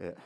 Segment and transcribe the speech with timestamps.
[0.00, 0.16] え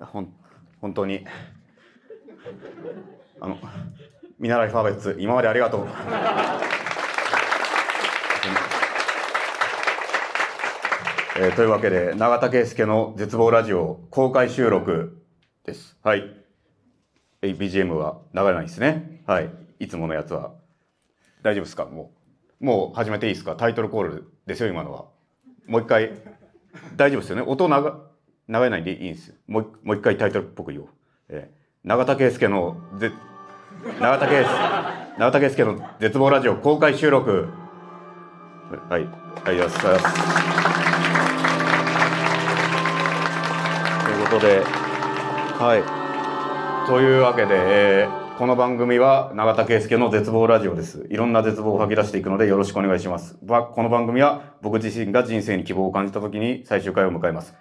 [0.00, 0.32] ほん
[0.80, 1.26] 本当に
[3.40, 3.58] あの
[4.38, 5.86] 見習いファーベッツ今までありがとう。
[11.36, 15.22] えーというわけで永田圭介の絶望ラジオ公開収録
[15.64, 15.96] です。
[16.02, 16.36] はい。
[17.42, 19.22] BGM は流れないですね。
[19.26, 19.50] はい。
[19.78, 20.52] いつものやつは
[21.42, 21.86] 大丈夫ですか？
[21.86, 22.19] もう
[22.60, 23.56] もう始めていいですか？
[23.56, 25.06] タイトルコールですよ今のは。
[25.66, 26.12] もう一回。
[26.96, 27.42] 大丈夫ですよね？
[27.42, 27.74] 音流
[28.48, 29.34] 流れないんでいいんですよ。
[29.48, 30.88] もう一もう一回タイトルっぽく言おう。
[31.30, 33.10] えー永田圭介のぜ
[33.98, 34.44] 永田圭
[35.18, 37.48] 永田圭介の絶望ラジオ公開収録。
[38.90, 39.08] はい
[39.46, 40.04] ありがとうございます。
[44.04, 44.62] ということで
[45.58, 45.82] はい。
[46.86, 47.54] というわけで、
[48.02, 51.06] えーこの番組は永田圭介の絶望ラジオです。
[51.10, 53.36] いろんな絶望を吐き出していくのでよろしくお願いします。
[53.46, 57.54] この番組は僕自身が人生に希望を感じた時に最終回を迎えます。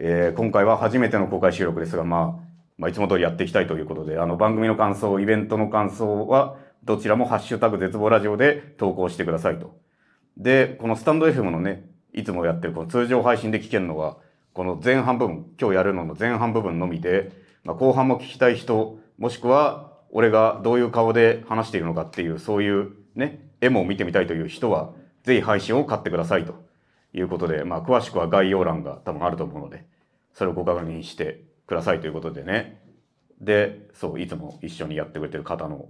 [0.00, 9.76] えー今回は初めての公開収録ですが、まあ、まあ、いつも通りやっていきたいということで、あの、番組の感想、イベントの感想は、どちらもハッシュタグ絶望ラジオで投稿してくださいと。
[10.38, 14.16] で、このスタンド FM のね、いつもやってるこの通常配信で聞けるのは、
[14.54, 17.30] この前半部分、今日やるのの前半部分のみで、
[17.62, 24.92] まあ、後半も聞きたい人、もしくは、俺がどういう顔で話しているのかっていう、そういうね、絵も見てみたいという人は、
[25.24, 26.54] ぜひ配信を買ってくださいと
[27.12, 29.84] いうことで、まあ、詳しくは概要欄が多分あると思うので、
[30.32, 32.80] それをご確認してくださいということでね。
[33.40, 35.88] で、そう、いつも一緒にやってくれてる方の、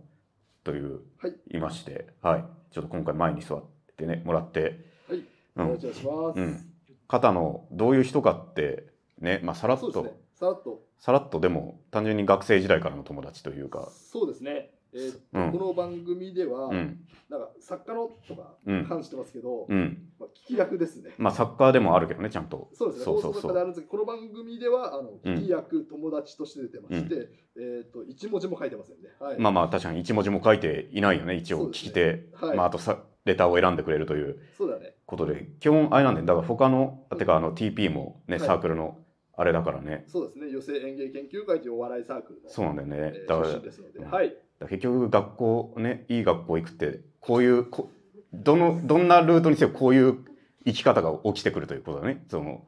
[0.65, 2.45] という、はいいまして、はい。
[2.73, 3.65] ちょっと今回前に座っ
[3.99, 5.23] てね、もらって、はい、
[5.57, 6.41] うんお願いします。
[6.41, 6.65] うん。
[7.09, 8.87] 方のどういう人かって、
[9.21, 10.13] ね、まあ、さらっと、ね。
[10.35, 10.83] さらっと。
[10.99, 14.71] さらっとでも、単純に学生時代からの友達というか、そうですね。
[14.93, 20.09] えーうんこの番組では、うん、なんか作家のとかうん関してますけど、うん。
[20.21, 21.11] まあ、聞き役ですね。
[21.19, 22.69] まあ、サッカーでもあるけどね、ちゃんと。
[22.73, 23.05] そうですね。
[23.05, 27.29] そうそうそう放送作家であるんですけど、この番組ではあのうん聞き役、友達として出てまして、
[27.59, 29.09] えっ、と一文字も書いてませんね。
[29.19, 29.39] はい。
[29.41, 32.29] まあまあ、確かに一文字も書いていないよね、一応聞き手。
[32.35, 34.95] はいまあ、あとさ、レターを選んでくれるというそうだね。
[35.07, 36.27] ことで、基本あれなんだよ。
[36.27, 38.99] だから他の、あてかあの TP もね、はいサークルの
[39.37, 40.05] あれだからね。
[40.09, 40.51] そうですね。
[40.51, 42.97] 寄せ演芸研究会というお笑いサークルの、そうなんだよね。
[43.15, 44.37] えーだから、出身ですので、うんはい。
[44.61, 47.91] 結局学校ね、いい学校行くって、こういう、こ
[48.33, 50.19] どの、どんなルートにせよこういう
[50.65, 52.25] 生き方が起きてくるということだね。
[52.29, 52.65] その、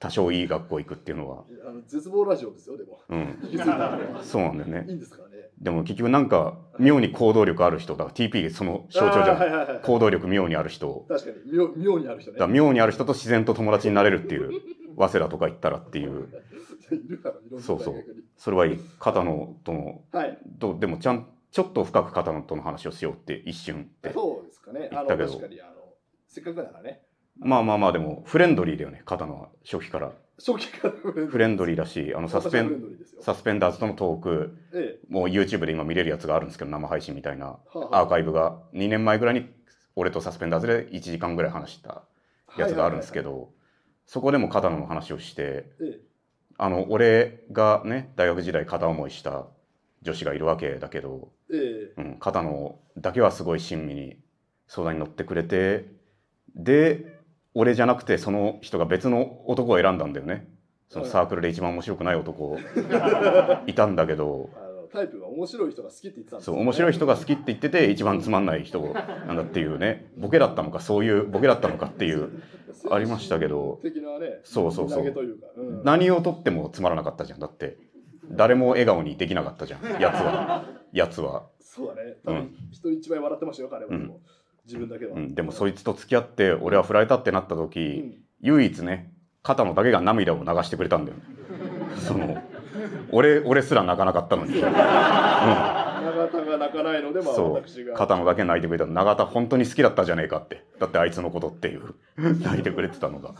[0.00, 1.44] 多少いい学校行くっていうのは。
[1.66, 2.76] あの絶望ラジオですよ。
[2.76, 3.00] でも。
[3.08, 3.38] うん。
[4.22, 4.94] そうなんだよねいい。
[4.94, 5.48] んですからね。
[5.60, 9.30] でも結局なんか、妙に行動力ある人だから TP その象徴じゃない。
[9.30, 9.82] あーはいはいはい。
[9.82, 11.04] 行動力妙にある人。
[11.08, 12.46] 確かに妙妙にある人ね。
[12.46, 14.50] 妙にある人と自然と友達になれるっていう、
[14.98, 16.28] 早稲田とか行ったらっていう、
[17.60, 18.04] そうそう
[18.36, 18.78] それはいい。
[18.98, 20.38] 片野との、はい。
[20.58, 24.12] とでもちゃん、ちょっと深く片野との話をしようって一瞬って。
[24.12, 24.88] そうですかね。
[24.92, 25.40] あの言ったけど
[26.26, 27.02] せっかくだからね。
[27.36, 30.12] まあまあまあでも、フレンドリーだよね、片野は初期から。
[30.38, 30.94] 初期から
[31.26, 32.98] フレンドリーだし、あのサスペン。
[33.20, 37.58] サスペンダーズとのトーク、えもう YouTube で今見れるやつがあるんですけど、生配信みたいな
[37.90, 39.48] アーカイブが2年前ぐらいに
[39.96, 42.02] 俺とサスペンダーズで1時間ぐらい話した
[42.56, 42.60] え。
[42.60, 43.50] やつがあるんですけど。
[44.08, 46.00] ど、そこでも片野の話をして、え
[46.56, 49.46] あの、俺がね、大学時代片思いした
[50.02, 51.92] 女子がいるわけだけど、え。
[51.96, 54.16] えうん、片野だけはすごい親身に
[54.66, 55.86] 相談に乗ってくれて、
[56.56, 57.18] で、
[57.54, 60.48] 俺じゃなくてその人が別の男を選んだんだよね。
[60.88, 62.58] そのサークルで一番面白くない男
[63.66, 64.50] いたんだけど
[64.88, 72.42] タイプが面白い人が好きって言ってたんですそう面白い人が好きって言ってて一番つまんない人なんだっていうねボケだったのかそういうボケだったのかっていう
[72.90, 73.80] ありましたけど。
[73.82, 74.40] 的なね。
[74.44, 75.04] そうそうそう。
[75.04, 75.84] うん。
[75.84, 77.38] 何をとってもつまらなかったじゃん。
[77.40, 77.76] だって
[78.30, 80.64] 誰も笑顔にできなかったじゃんやつは。
[80.92, 82.16] やつは、そうだね。
[82.24, 83.90] 多う分人一倍笑ってましたよ彼は。
[83.90, 83.94] う。
[83.94, 84.02] ん。
[84.02, 84.20] でも
[84.64, 85.16] 自分だけは。
[85.16, 88.14] うん、でもそいつと付き合って俺は振られたってなったう時、ん。
[88.40, 89.12] 唯一ね
[89.42, 91.24] 片野だけが涙を流してくれたんだよね。
[92.06, 92.42] その
[93.12, 97.94] 俺俺すら泣かなかったのに、うん、永田が泣かないので、まあ私が。
[97.94, 98.86] 片野だけ泣いてくれた。
[98.86, 100.64] の永田本当に好きだったじゃねえかって。
[100.78, 101.94] だってあいつのことっていう。
[102.16, 103.30] 泣いてくれてたのが。
[103.30, 103.36] ね。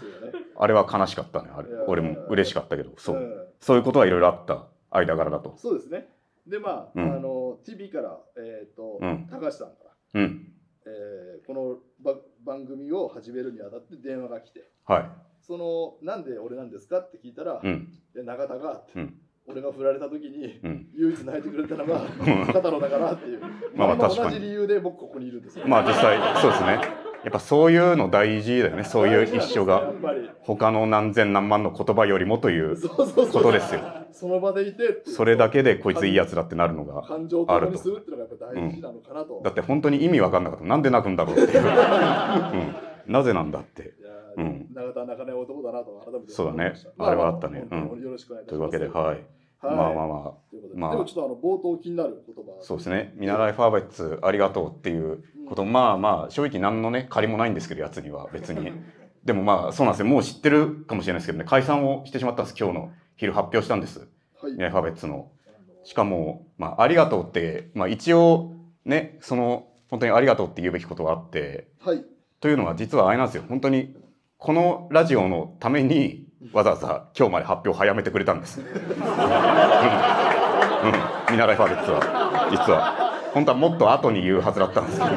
[0.56, 1.50] あれは悲しかったね。
[1.54, 1.68] あれ。
[1.86, 2.92] 俺も嬉しかったけど。
[2.96, 3.46] そう、ん。
[3.60, 4.66] そういうことはいろいろあった。
[4.90, 5.54] 間柄だと。
[5.56, 6.08] そうですね。
[6.46, 7.12] で、まあ、うん。
[7.12, 9.26] あの、TV から、えっ、と、うん。
[9.30, 10.52] 高橋さんから、うん。
[10.86, 15.04] えーこのば番組を始めるにあたって電話が来て、はい。
[15.40, 17.88] その、なんで俺なんですかって聞いたら、うん。
[18.14, 20.86] で永田がって、うん俺が振られた時に、うん。
[20.94, 22.46] 唯一泣いてくれたのがん。
[22.46, 23.40] 片野だからっていう、
[23.74, 25.66] まあ同じ理由で僕ここにいるんですよ。
[25.66, 27.08] まあ実際そうですね。
[27.24, 28.84] やっぱそういうの大事だよね。
[28.84, 29.92] そういう一緒が。
[30.42, 33.80] 他の何千何万の言葉よりもということですよ。
[34.12, 39.40] その場でいてそれだけでこいついいやつだってなるのが感情を共にするっていうのがやっぱ大事なのかなと。
[39.44, 40.64] だって本当に意味わかんなかった。
[40.64, 43.94] なんで泣くんだろうっていう、 うん、なぜなんだって。
[44.36, 44.68] うん。
[44.74, 46.74] ない男だなと改めてそうだね。
[46.98, 47.66] あれはあったね。
[47.68, 48.50] ま本当によろしくお願いします。
[48.50, 49.26] というわけではい、
[49.60, 49.76] はい。
[49.76, 50.80] まあまあまということで。
[50.80, 50.90] まあ。
[50.92, 52.52] でもちょっとあの冒頭気になる言葉。
[52.60, 53.12] あそうですね。
[53.16, 58.72] 見習いファーベッツありがとうっていうこと、まあまあ正直何のね借りもないんですけどやつには別に。
[59.24, 60.06] でもまあそうなんですよ。
[60.06, 61.44] もう知ってるかもしれないですけどね。
[61.44, 62.56] 解散をしてしまったんです。
[62.58, 64.08] 今日の昼発表したんです。
[64.40, 64.52] はい。
[64.52, 65.30] 見習いファーベッツの。
[65.84, 68.52] しかも、まあ、ありがとうって、まあ、一応
[68.84, 71.68] ねその本当にありがとうって言うべきことがあって。
[71.80, 72.04] はい。
[72.40, 73.44] というのは実はあれなんですよ。
[73.48, 73.96] 本当に
[74.36, 78.60] このラジオのためにわざわざ今日まで発表を早めてくれたんです。
[78.60, 78.72] うん、うん、
[81.30, 83.08] 見習いファーベッツは実は。
[83.34, 85.08] 本当はもっと後に言うはずだったんですけど。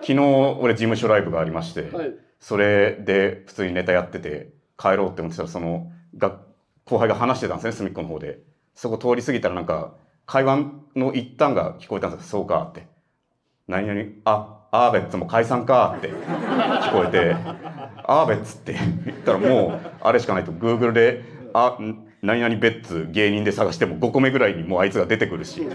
[0.00, 0.20] 昨日
[0.60, 2.14] 俺事務所ライブがありまして、はい。
[2.40, 6.40] それで普通にネタやってて帰ろうって思ってたらそのが
[6.84, 8.40] 後輩が話してたんですね隅っこの方で。
[8.74, 9.94] そこ通り過ぎたらなんか
[10.26, 12.86] 会話の一端が聞こえたんですよ「そうか」って
[13.68, 17.36] 「何々あアーベッツも解散か」って聞こえて
[18.06, 18.74] 「アーベッツ」って
[19.06, 20.52] 言ったらもうあれしかないと。
[20.52, 21.22] Google で
[21.52, 25.66] 「あん何々ベッツ芸人で探しても5個目ぐらいにもうあいつが出てくるし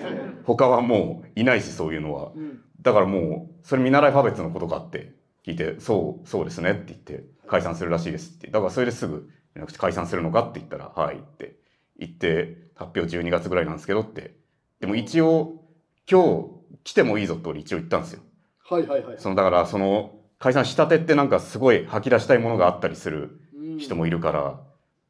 [0.43, 2.31] 他はもういないしそういうのは。
[2.35, 5.13] うんだからもうそれ見習いファーベッツのことかって
[5.45, 8.47] 聞いて「そうそうですね」って言って「解散するらしいです」って。
[8.49, 11.57] だからそれですぐ連絡して解散するのかって言ったら「はい」って
[11.97, 14.35] 言って発表12月ぐらいなんですけどって。
[14.79, 15.61] でも一応
[16.09, 16.49] 今日
[16.85, 18.21] 来てもいいぞって俺一応言ったんですよ。
[18.63, 19.15] はいはいはい。
[19.17, 23.39] そのだからその解散したてってなんかすごい吐き出したいものがあったりする
[23.77, 24.59] 人もいるから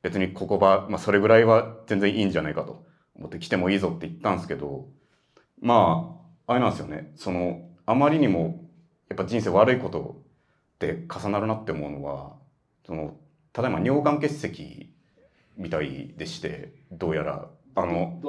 [0.01, 2.85] 別にここば、まあ、それぐらいは全然いいんじゃないかと
[3.15, 4.87] 思って来てもいいぞって言ったんですけど
[5.61, 6.15] ま
[6.47, 7.11] ああれなんですよね。
[7.15, 8.65] そのあまりにも
[9.09, 10.23] やっぱ人生悪いこと
[10.79, 12.37] で重なるなって思うのは
[12.85, 13.17] その
[13.53, 14.93] ただいま尿管結石
[15.57, 18.19] みたいでしてどうやらあの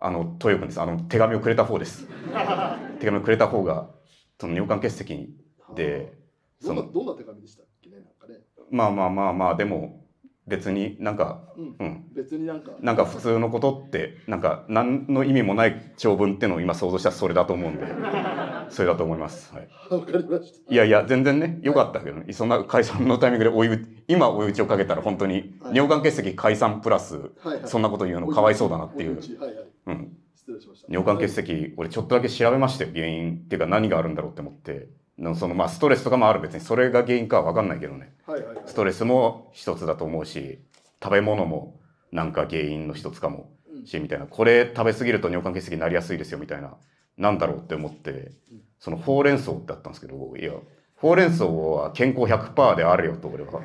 [0.00, 0.80] あの豊君です。
[0.80, 2.06] あの手紙をくれた方です。
[3.00, 3.90] 手紙をくれた方が
[4.38, 5.34] その尿管結石
[5.74, 6.19] で
[6.62, 8.40] どんなどんな手紙でしたっけねなんかね。
[8.70, 10.04] まあまあまあまあでも
[10.46, 11.76] 別になんかうん。
[11.78, 12.04] うん。
[12.12, 12.72] 別になんか。
[12.80, 17.86] なんか普通のことってなんか何の意味もない長文ってのを今想像したらそれだと思うんで
[18.68, 20.72] それだと思います、はい、わかりました。
[20.72, 25.76] いやいや全然ね良かったけどねそんな解散のタイミングで追い打今追い打ちをかけたら本当にはい。
[25.76, 27.60] 尿管結石解散プラスはいはい。
[27.64, 29.18] そんなこと言うのかわいそうだなっていう。
[29.40, 29.66] はいはい。
[29.86, 30.88] うん、失礼しました。
[30.88, 34.88] 尿管結石俺ちょっとだけ調べましたよ原因っていうか何があるんだろうって思って
[35.20, 36.40] のそのまあストレスとかもある。
[36.40, 38.14] 別にそれが原因かは分かんないけどね。
[38.26, 38.64] はいはいはい。
[38.66, 40.58] ストレスも一つだと思うし
[41.02, 41.78] 食べ物も
[42.10, 44.26] なんか原因の一つかもうんしみたいな。
[44.26, 46.74] これ食べ過ぎると尿管結石になりやすいですよみたいな。
[47.18, 48.32] なんだろうって思って
[48.78, 50.52] そのほうれん草ってあったんですけどいや
[50.96, 53.60] ほうれん草は健康100%であるよと俺は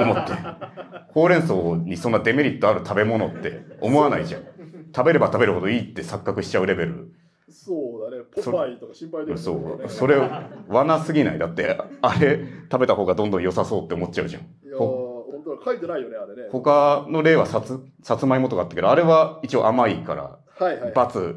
[0.00, 0.32] 思って。
[1.14, 4.42] ほうれん草にそんなデメリットある食べ物って思わないじゃん。
[4.94, 7.14] 食べれば食べるほどいいって錯覚しちゃうレベル
[8.34, 9.52] ポパイとか心配でそ
[9.84, 9.88] う。
[9.88, 10.16] それ
[10.68, 11.38] 罠すぎない？
[11.38, 12.40] だってあれ
[12.70, 14.42] 食べた方がどんどん良さそうって思っちゃうじゃん。
[14.42, 16.48] いやー本当だ書いてないよねあれね。
[16.50, 20.38] 他の例はさつさつまいもとかあったけどあれは一応甘いから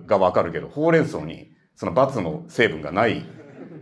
[0.07, 3.25] がわかるけどほうれん草にその罰の成分がない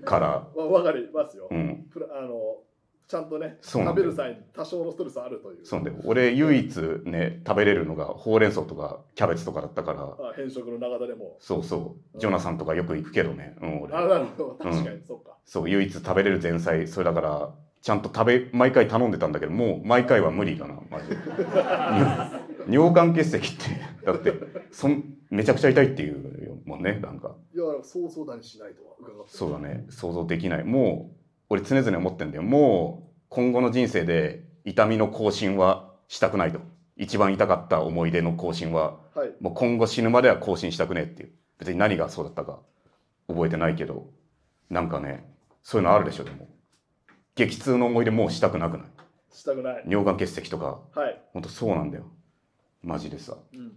[0.06, 0.48] から。
[0.56, 1.86] わわかりますよ、うん。
[2.18, 2.58] あの
[3.08, 5.66] ちゃんとね食べる際に多少のストレスあるという。
[5.66, 6.04] そうなんだよ。
[6.06, 10.04] 俺唯一ね食べれるのがほうれん草とかキャベツとかだったから。
[10.04, 11.38] あ変色の長田でも。
[11.40, 12.20] そうそう。
[12.20, 13.94] ジョナサンとかよく行くけどね、うん、俺。
[13.94, 14.58] あなるほど。
[14.62, 15.38] 確かに、そうか。
[15.46, 16.88] そう唯一食べれる前菜。
[16.88, 21.18] それだからちゃんと食べ毎回頼んでたんだけどもう毎回は無理だなマジで。
[22.68, 24.34] 尿 尿管結石ってだって
[24.72, 27.36] そんめちゃくちゃ痛いっていうもんねなんか。
[27.54, 29.32] いやそう相談しないとは伺って。
[29.32, 29.86] そうだね。
[29.90, 30.64] 想像できない。
[30.64, 31.23] もう
[31.54, 32.44] 俺常々思ってんだよ。
[32.44, 36.60] もう今後の人生で痛みの更新はしたくないと。
[36.98, 39.34] 一番痛かった思い出の更新ははい。
[39.40, 41.32] もう今後死ぬまでは更新したくねえっていう。
[41.60, 42.60] 別に何がそうだったか
[43.28, 44.10] 覚えてないけど
[44.72, 45.32] なんかね
[45.62, 46.48] そういうのあるでしょでも。
[47.36, 48.88] 激痛の思い出もうしたくなくない？
[49.32, 49.84] したくない。
[49.88, 50.80] 尿管結石とか。
[50.96, 52.06] はい、ほんとそうなんだよ。
[52.82, 53.38] マジでさ。
[53.54, 53.74] うん、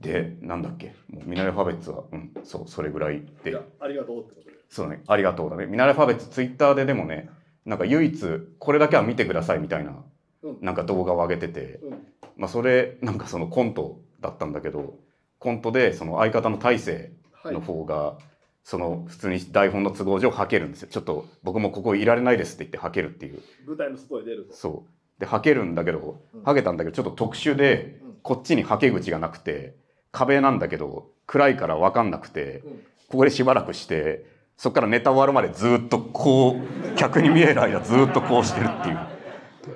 [0.00, 0.94] でなんだっけ？
[1.10, 5.02] もうミナレファベッツはうんそうそれぐらいいでやありがとうってことでそうね。
[5.06, 5.66] ありがとうだね。
[5.66, 7.28] ミナレファベッツツイッターででもね
[7.66, 8.18] なんか唯一
[8.58, 9.94] これだけは見てくださいみたいな
[10.42, 10.58] うん。
[10.62, 12.06] なんか動画を上げててうん。
[12.36, 14.94] まあそれなんかそのコントだったんだけど
[15.38, 17.12] コントでその相方の大勢
[17.42, 17.54] はい。
[17.54, 18.18] の方が、
[18.64, 20.88] その普通に台本の都合上はけるんですよ。
[20.90, 23.40] ちょっと僕もここいられないですって言ってはけるっていう。
[23.66, 24.54] 舞台の外へ出ると。
[24.54, 25.20] そう。
[25.20, 26.42] ではけるんだけどうん。
[26.42, 28.14] はけたんだけどちょっと特殊でうん。
[28.22, 29.74] こっちにはけ口がなくて
[30.12, 32.72] 壁なんだけど暗いから分かんなくてうん。
[33.08, 34.26] ここでしばらくして
[34.60, 38.98] そこからネタ終わるまでずっとこう客に見える間ずっとこうしてるっていう。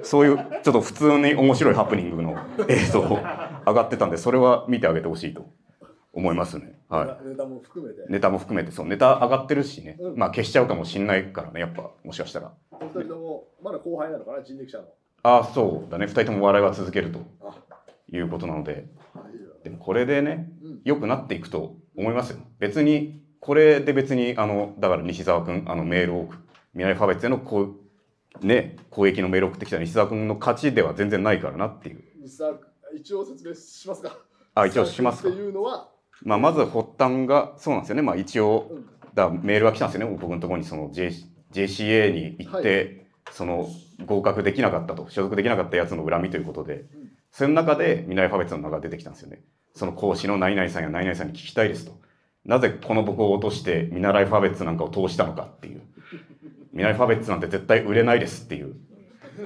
[0.03, 2.37] そういうちょっと普通に面白いハプニングの
[2.69, 3.17] 映像上
[3.65, 5.47] がってたんでそれは見てあげてほしいと
[6.13, 6.79] 思いますね。
[6.91, 7.29] はい。
[7.31, 8.05] ネタも含めて。
[8.11, 8.87] ネタも含めてそう。
[8.87, 10.17] ネタ上がってるしね、うん。
[10.19, 12.53] まあ消しちゃうかもしんないからねやっぱもしかしたら。
[12.73, 14.85] お二人ともまだ後輩なのかな人力車の。
[15.23, 16.05] ああそうだね。
[16.05, 17.55] 2人とも笑いは続けるとあ。
[18.13, 18.85] いうことなので。
[19.63, 20.81] でもこれでねうん。
[20.85, 22.41] 良くなっていくと思いますよ。
[22.59, 26.37] 別にこれで別にあのだから西澤君あのメールを送
[26.73, 27.75] 未来ファベツへのこ
[28.43, 32.03] うね攻撃のメールを送ってきた西澤君の勝ちでは全然ないからなっていう。
[32.23, 34.17] 西澤君一応説明しますか？
[34.55, 35.29] あ一応しますか。
[35.29, 35.91] っていうのは、
[36.23, 38.03] まあ、まず発端がそうなんですよね。
[38.03, 38.87] まあ一応うん。
[39.15, 40.17] だメールが来たんですよね。
[40.19, 41.11] 僕のところにその、J、
[41.53, 43.69] JCA に行って、その
[44.05, 45.09] 合格できなかったと。
[45.11, 46.87] 所属できなかったやつの恨みということで、ん。
[47.31, 49.45] その中で未来ファベツの名が出てきたんですよね。
[49.75, 51.93] その講師の何々さんや何々さんに聞きたいですと
[52.45, 55.83] なぜこの僕を落として見習いファベツなんかを通したのかっていう。
[56.73, 58.77] 見習いファベツなんて絶対売れないですっていう。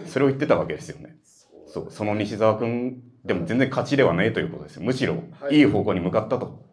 [0.07, 1.17] それを言ってたわけですよね。
[1.67, 1.91] そう。
[1.91, 4.83] その西澤君でも全然勝ちではないということですよ。
[4.83, 5.57] むしろはい。
[5.57, 6.65] いい方向に向かったと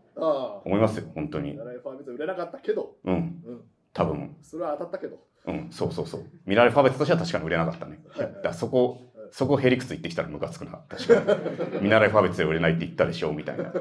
[0.66, 1.52] 思いますよ本当に。
[1.52, 3.14] 見習いファーベツ売れなかったけど、うん。
[3.14, 3.62] うん、
[3.94, 4.36] 多分。
[4.42, 5.20] それは当たったけど。
[5.48, 6.26] うん、そうそうそう。
[6.46, 8.00] ミラレファベツとしては確かに売れなかったね。
[8.10, 8.26] はい。
[8.26, 9.02] はいだそこ、
[9.38, 10.80] そこヘリクツ言ってきたらムカつくな。
[10.88, 11.34] 確か
[11.76, 11.82] に。
[11.82, 13.74] ミナレファベツで売れないって言ったでしょみたいな。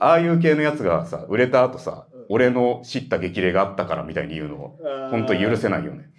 [0.00, 4.76] ああいう系のやつがさ、売れた後さ、俺の知った激励があったからみたいに言うの、
[5.12, 6.10] 本当許せないよね。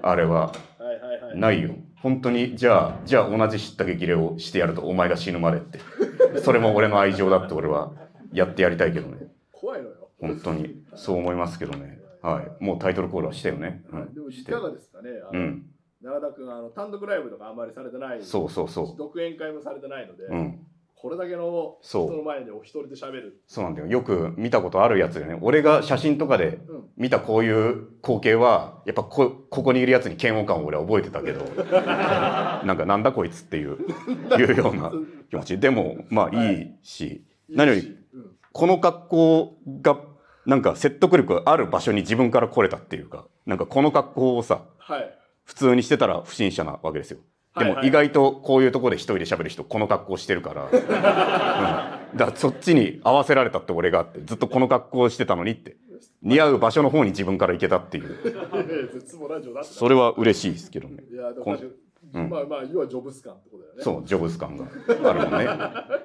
[0.00, 0.46] あれは。
[0.46, 1.74] はいはいはいないよ。
[1.96, 5.80] 本当に、じゃあ、じゃあ同じ知った激励をしてやるとお前が死ぬまでって。
[6.44, 7.90] それも俺の愛情だって俺は
[8.32, 9.26] やってやりたいけどね。
[9.50, 10.84] 怖いのよ本当に。
[10.94, 11.98] そう思いますけどね。
[12.22, 12.64] はい。
[12.64, 13.82] もうタイトルコールはしてよね。
[13.90, 14.14] うん。
[14.14, 15.66] でもいかがですかねうん。
[16.02, 20.32] 永田君あの単独ライブとかあんまりされてないそうそうそ独演会もされてないので、う。
[20.32, 20.66] うん。
[20.94, 23.40] これだけの人の前でお一人で喋る。
[23.46, 23.86] そうなんだよ。
[23.86, 25.38] よく見たことあるやつだよね。
[25.40, 26.84] 俺が写真とかでうん。
[26.96, 33.78] 見たこういう光景は、やっぱこここにいるやつに嫌悪感を俺は覚えてたけど、 なんかなんだこいつっていう、
[34.38, 34.92] いうような
[35.30, 35.58] 気持ち。
[35.58, 38.36] でも、まあいいし、何よりうん。
[38.52, 39.98] この格好が、
[40.44, 47.18] なんか説得力ある場所に自分から来れたっていうか、なんかこの格好をさ、はい普通にしてたら不審者なわけですよ。
[47.58, 55.76] でも意外とこういうところで一人で喋る人この格好してるから、 うん、だからそっちに合わせられたって俺があってずっとこの格好してたのにって。
[56.22, 58.16] 似合う場所の方に自分から行けたっていう。
[59.64, 61.02] それは嬉しいですけどね。
[61.10, 61.32] いや
[62.12, 62.28] うん。
[62.30, 63.82] まあまあ要はジョブス感ってことだよね。
[63.82, 64.64] そうジョブズ感が。
[64.64, 65.48] あるもんね。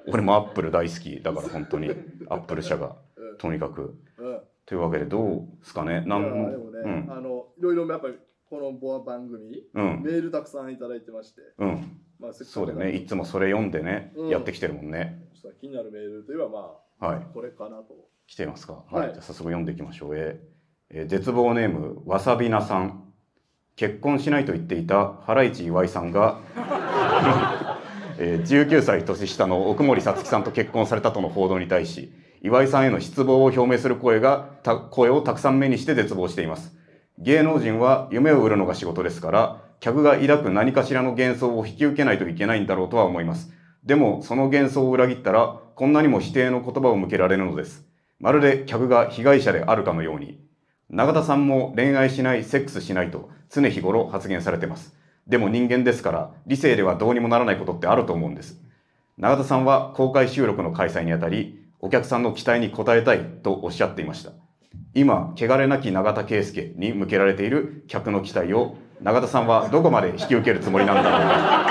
[0.07, 1.89] 俺もアップル大好きだから本当に。
[2.29, 2.95] アップル社が。
[3.15, 3.37] うん。
[3.37, 3.95] とにかく。
[4.17, 5.91] うんというわけでどうですかね。
[5.91, 7.07] いやなんでもね、うん。
[7.11, 8.15] あのいろいろやっぱり
[8.49, 15.19] この番組、うんメールたくさんいただいてまして、うんまあ、せっかくそうだよねいつもそれ読んでね、うんやってきてるもんね
[15.59, 17.95] 気になるメールといえばまあ、はいこれかなと
[18.27, 18.83] 来ていますか？
[18.91, 19.13] はいはい。
[19.13, 20.15] じゃあ早速読んでいきましょう。
[20.17, 23.01] えーえー絶望ネーム、わさびなさん。
[23.75, 26.39] 結婚しないと言っていたハライチ岩井さんが、
[28.17, 32.11] えー19歳年下の奥森さつきさんと結婚されたとの報道に対し、
[32.41, 36.75] 岩井さんへの失望を表明する声がた声をたくさん目にして絶望しています。
[37.19, 43.53] 芸能人は夢を売るのが仕事ですから、客が抱く何かしらの幻想を引き受けないといけないんだろうとは思います。
[43.83, 47.85] でも、その幻想を裏切ったら、こんなにも否定の言葉を向けられるのです。
[48.19, 50.39] まるで客が被害者であるかのように。
[50.89, 54.95] 永田さんも恋愛しない、セックスしないと常日頃発言されてます。
[55.27, 58.61] でも人間ですから、理性ではどうにもならないことってあると思うんです。
[59.17, 64.31] 永田さんは公開収録の開催にあたり、お客さんの期待に応えたいとおっしゃっていました。
[64.93, 71.65] 今、汚れなき永田圭介に向けられている客の期待を、永田さんはどこまで引き受けるつもりなんだろうか。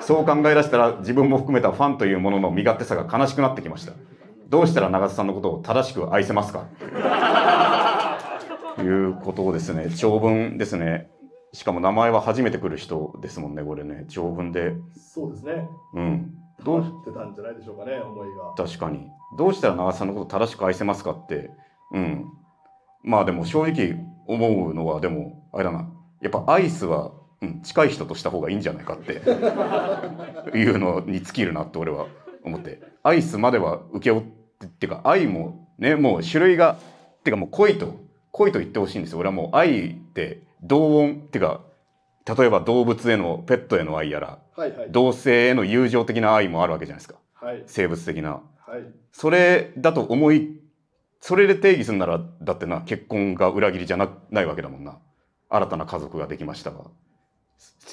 [0.00, 3.92] そう考え出したら自分も含めたファンというものの身勝手さが悲しくなってきました。
[4.48, 6.66] どうしたら永田さんのことを正しく愛せますか？
[8.76, 11.10] ということをですね、長文ですね。
[11.52, 14.04] しかも名前は初めて来る人ですもんね、これね。
[14.08, 14.74] 長文で。
[14.94, 16.34] そうですねうん。
[16.62, 16.82] どう？
[16.82, 19.08] 溜まってたんじゃないでしょうかね思いが確かに。
[19.36, 21.50] どうしたら長瀬さんのこと正しく愛せますかって。
[21.92, 22.24] うん。
[23.02, 25.88] まあでも正直思うのは、でも、あれだな。
[26.20, 27.12] やっぱアイスは、
[27.42, 29.12] うん、近い人とした方がいいんじゃないかって
[30.56, 32.06] いうのに尽きるなって俺は
[32.42, 32.80] 思って。
[33.02, 36.78] アイスまでは請け負って、ってか愛もね、もう種類が、
[37.18, 37.94] っていうかもう恋と、
[38.32, 39.18] 恋と言ってほしいんですよ。
[39.18, 41.60] 俺はもう愛って同音、っていうか、
[42.36, 47.16] 例えば動物への、ペットへの愛やら、はいはい同性への友情的な愛もあるわけじゃないですか。
[47.34, 48.40] はい生物的な。
[48.66, 48.84] はい。
[49.12, 50.60] それだと思い、
[51.20, 54.98] それで定義するなら、だってな、結婚が裏切りじゃなないわけだもんな。
[55.48, 56.84] 新たな家族ができましたが、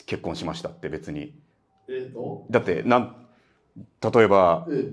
[0.05, 1.39] 結婚しましたって別に。
[1.87, 2.45] えーと？
[2.49, 3.27] だって、なん、
[4.01, 4.91] 例えば、え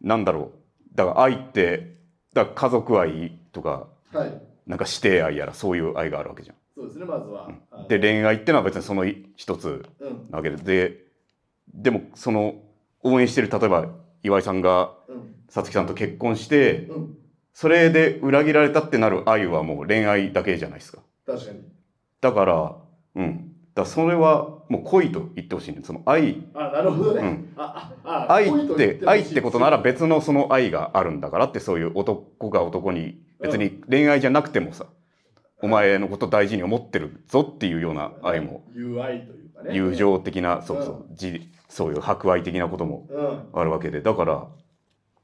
[0.00, 0.52] なんだろ
[0.92, 0.96] う。
[0.96, 1.96] だから愛って、
[2.34, 4.42] だ家族愛とか、ーはい。
[4.66, 7.88] なんか指定愛やらそういう愛があるわけじゃそうですねまずは、あのん。
[7.88, 9.04] で、恋愛ってのは別にその
[9.36, 11.04] 一つうんなわけで、で、
[11.74, 12.54] でもその
[13.02, 13.88] 応援してる、例えば
[14.22, 15.34] 岩井さんがうん。
[15.48, 17.16] さつきさんと結婚して、うん。
[17.54, 21.02] それで裏切られたってなる愛はもう恋愛だけじゃないですか。
[21.26, 21.60] 確かに。
[22.20, 22.76] だから
[23.14, 23.52] うん。
[23.74, 25.80] だそれはもう恋と言ってほしいね。
[25.82, 26.42] その愛。
[26.54, 27.20] あ、なるほどね。
[27.20, 27.52] うん。
[27.56, 34.86] あ、あ、あ愛って愛ってことなら別のその愛があるんだからってそういう男が男に別に恋愛じゃなくてもさ、
[35.62, 38.64] お前のこと大事に思ってるぞっていうような愛も。
[38.74, 39.74] 友愛というかね。
[39.76, 43.60] 友情的なそうそうじそういう博愛的なこともうん。
[43.60, 44.48] あるわけでだから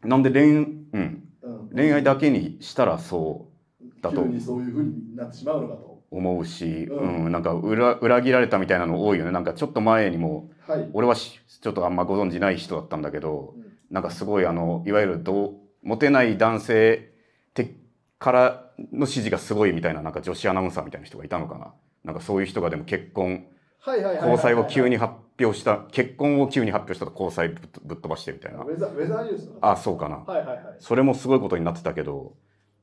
[0.03, 1.71] なんで恋,、うん、うん。
[1.75, 3.49] 恋愛だけにしたらそ
[3.81, 5.95] うだと急にそういうふうになってしまうのかと。
[6.11, 10.89] 思うし、ううんんなんか裏裏切られたみたいなの多いよねなんかちょっと前にもはい。
[10.93, 17.13] 俺はしちょっとあんまご存じない人だったんだけどうんなんかすごいあのいわゆるどうモテない男性
[17.53, 17.75] て
[18.19, 21.75] からの指示がすごいみたいななんか女子アナウンサーみたいな人がいたのかな
[22.05, 23.47] なんかそういう人がでも結婚。
[23.87, 28.61] 交際を急に発表した結婚を急に発表したと交際ぶっ飛ばしてみたいな。
[28.61, 29.59] ウェザー、ニュースの？
[29.61, 30.17] あそうかな。
[30.19, 30.77] はいはいはい。
[30.79, 32.35] それもすごいことになってたけど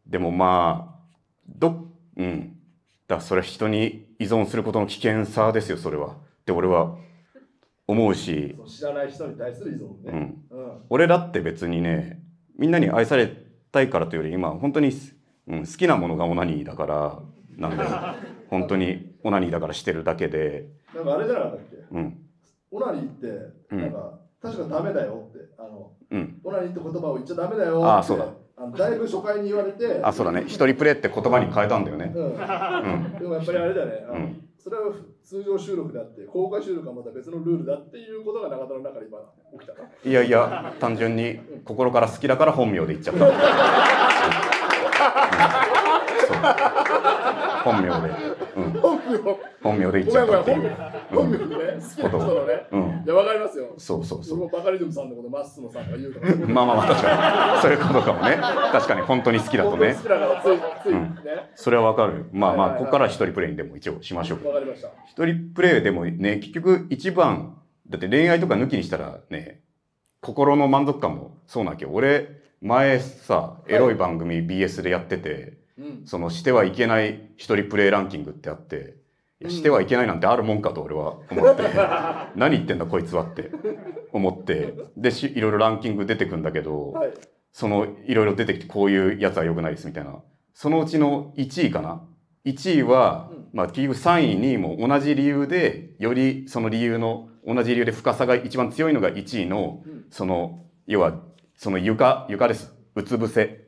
[0.05, 0.99] でもまあ
[1.47, 2.57] どうん。
[3.07, 6.07] だそれは人に依存することの危険さですよそれは。
[6.07, 6.13] っ
[6.45, 6.97] て俺は
[7.87, 10.19] 思うし、知らない人に対する依存うね。
[10.19, 10.81] ん、うん。
[10.89, 12.21] 俺だって別にね
[12.57, 13.27] みんなに愛され
[13.71, 14.91] たいからというより今本当に、
[15.47, 17.19] うん、好きなものがオナニーだから
[17.57, 17.89] なんだよ。
[18.49, 21.77] 本当にオナニーだからしてるだけで、なんかあれじゃなかったっけ？
[21.91, 22.17] うん。
[22.71, 23.27] オナニーって、
[23.71, 23.81] うん。
[23.81, 28.25] なんか、確かダメだよって、あの、うん、オナニーって言葉を言っちゃダメだよって、あそうだ。
[28.57, 30.43] あのだいぶ初回に言われて、あそうだね。
[30.47, 32.11] 一人プレイって言葉に変えたんだよね。
[32.15, 32.25] うん。
[32.25, 32.33] うん。
[33.19, 34.47] でもやっぱりあれだよね、あのうん。
[34.57, 34.91] それは
[35.23, 39.17] 通常収録であって、公開収録はまた別のルールだっていうことが永田の中で今
[39.59, 39.89] 起きたな。
[40.03, 43.27] いやいや単純に心から好きだから本名で言っちゃった。
[43.27, 43.33] うん。
[47.63, 48.13] 本名で、
[48.57, 48.80] うん、
[49.61, 50.77] 本名、で言っごちゃったっていう。
[51.11, 53.73] 本名、でね、好きな人のね、うん、いや、わかりますよ。
[53.77, 54.49] そうそうそう。
[54.49, 56.35] バカリズムさんのこと、マッスノさんが言うから。
[56.47, 58.37] まあまあまあ確かにそういうことかもね。
[58.71, 60.01] 確かに本当に好きだとね好。
[60.01, 61.49] きだからつい、つい、うんね。
[61.55, 62.25] それはわかる。
[62.31, 64.47] まあまあはいはいはいここから一人プレイにでも一応しましょう。
[64.47, 64.89] わかりました。
[65.07, 67.57] 一人プレイでもね結局一番
[67.87, 69.61] だって恋愛とか抜きにしたらね
[70.21, 76.01] 心の満足感もそうなわけよ俺前さエロい番組 BS でやってて、うん。
[76.05, 78.95] そのしてはいけない一人プレイランキングってあって
[79.49, 81.63] してはいけないなんてあるもんかと俺は思って。
[82.35, 83.51] 何言ってんだこいつはって
[84.11, 84.75] 思って。
[84.97, 87.13] でしいろいろランキング出てくんだけど、はい。
[87.51, 90.15] そのいろいろ出てきてこういうやつは良くないですみたいな。
[90.53, 92.03] そのうちの1位かな。
[92.45, 93.47] 1位は、うん。
[93.53, 100.05] まあ結局3位2位も同じ理由でよりその理由の同じ理由で深さが一番強いのが1位のうん。
[100.09, 101.21] その要は
[101.55, 102.73] その床床です。
[102.95, 103.43] うつ伏せ。
[103.43, 103.60] う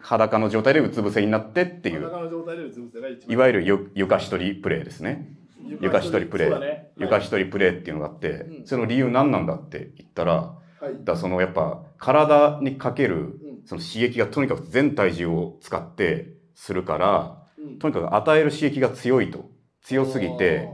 [0.00, 3.34] 裸の状態でうつ伏せになってっていう裸の状態でうつ伏せが一番。
[3.34, 5.36] いわゆるゆ床一人プレイですね
[5.80, 7.02] 床一人プレイ。
[7.02, 11.04] 床一人プレイっていうのがあって、うんその理由何なんだって言ったらはい。
[11.04, 13.66] だそのやっぱ体にかけるうん。
[13.66, 19.50] その刺激がとにかく全体重を使ってするからうんとにかく与える刺激が強いと
[19.82, 20.68] 強すぎて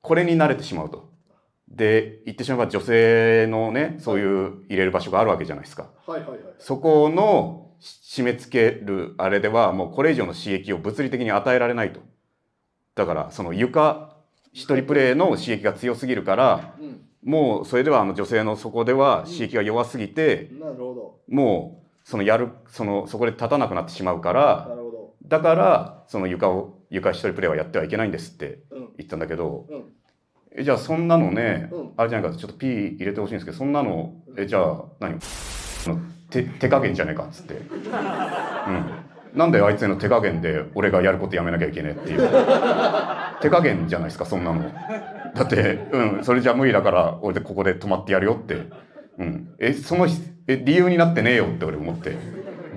[0.00, 1.11] これに慣れてしまうと。
[1.74, 5.88] で言ってしまえば女性のねそういう入れる場所があるわけじゃないですか。
[6.06, 6.38] はいはいはい。
[6.58, 12.00] そこのし締め付けるあれではもうこれ以上の刺激を物理的に与えられないと。
[12.94, 14.16] だからその床
[14.52, 17.00] 一人プレイの刺激が強すぎるからうん。
[17.24, 21.20] もうそれではあの女性のそこでは刺激が弱すぎてなるほど。
[21.28, 25.14] もうそのやるそのそこで立たなくなってしまうかならるほど。
[25.26, 28.88] だからその床を床一人プレイはやってはいけないんですってうん。
[28.98, 29.84] 言ったんだけどうん。
[30.56, 31.90] えじゃあそんなのね、うん。
[31.96, 35.14] あれじゃないかちょっと P 入れてほしいんですけどそんなのえじゃあ何？
[35.14, 35.98] の
[36.30, 42.18] 手手加減じゃねえかっつって、うん、なんであいつへの手加減で俺がやることやめなきゃいけねえっていう。
[43.40, 44.62] 手加減じゃないですかそんなの。
[45.34, 46.24] だってうん。
[46.24, 48.66] それじゃ無理だから俺でここで止まってやるよって、
[49.18, 50.06] うん、えその
[50.46, 52.16] え理由になってねえよって俺思って。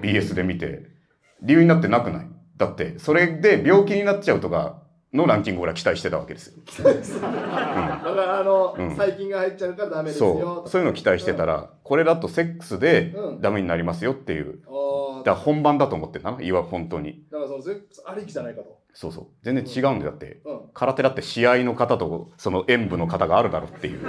[0.02, 0.94] BS で見て。
[1.42, 2.28] 理由になってなくない？
[2.58, 4.82] だってそれで病気になっちゃうとか
[5.16, 6.54] のランキングを俺は期待してたわけですよ。
[6.84, 8.92] だからあの、うん。
[8.92, 10.40] 細菌が入っちゃうからダメですよ。
[10.40, 10.70] そう。
[10.70, 13.42] そういうのを期待してたら、これだとセックスでうん。
[13.42, 14.60] ダメになりますよっていう。
[14.68, 15.24] ああ。
[15.24, 17.24] だ本番だと思ってんだないわ本当に。
[17.32, 18.80] だからそのセックスありきじゃないかと。
[18.94, 19.26] そうそう。
[19.44, 20.42] 全然違うんだよだって。
[20.46, 20.60] うん。
[20.74, 24.00] 空手だって試合の方とその演舞の方があるだろうっていう。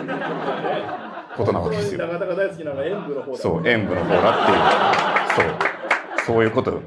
[1.36, 2.06] ことなわけですよ。
[2.06, 3.38] 永田が大好きなのは演舞の方だ。
[3.38, 4.42] そう演舞の方だ
[5.34, 5.48] っていう。
[5.50, 6.26] そう。
[6.26, 6.82] そういうことうん。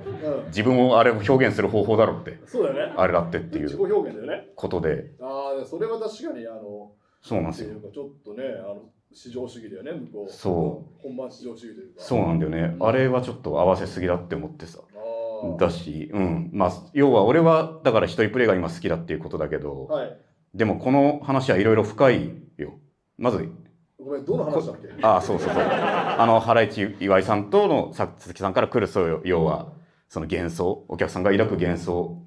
[0.48, 2.94] 自分をあれを表現する方法だろうってそうだよね。
[2.98, 4.48] あれだってっていう自己表現だよね。
[4.56, 10.32] ことでああ、それは確かにあの、そうなんですよちょっとね、あの市場主義だよね、向こう。。
[10.32, 11.94] そう本番市場主義というか。
[11.98, 14.80] そうなんだよねあれはちょっと合わせすぎだって思ってさ
[15.58, 16.50] だし、うん。
[16.54, 20.18] まあ、要は俺は、だから一人プレイが今好きだっていうことだけど、はい。
[20.54, 22.74] でもこの話はいろいろ深いよ。
[23.18, 23.50] まず、
[24.04, 24.90] ごめん、どの話だっけ？
[25.02, 25.64] ああ、そうそうそう。
[25.64, 29.68] あの、ハライチ岩井さんとのさ鈴木さんから来る、そういう要は、
[30.10, 32.22] その幻想、お客さんが抱く幻想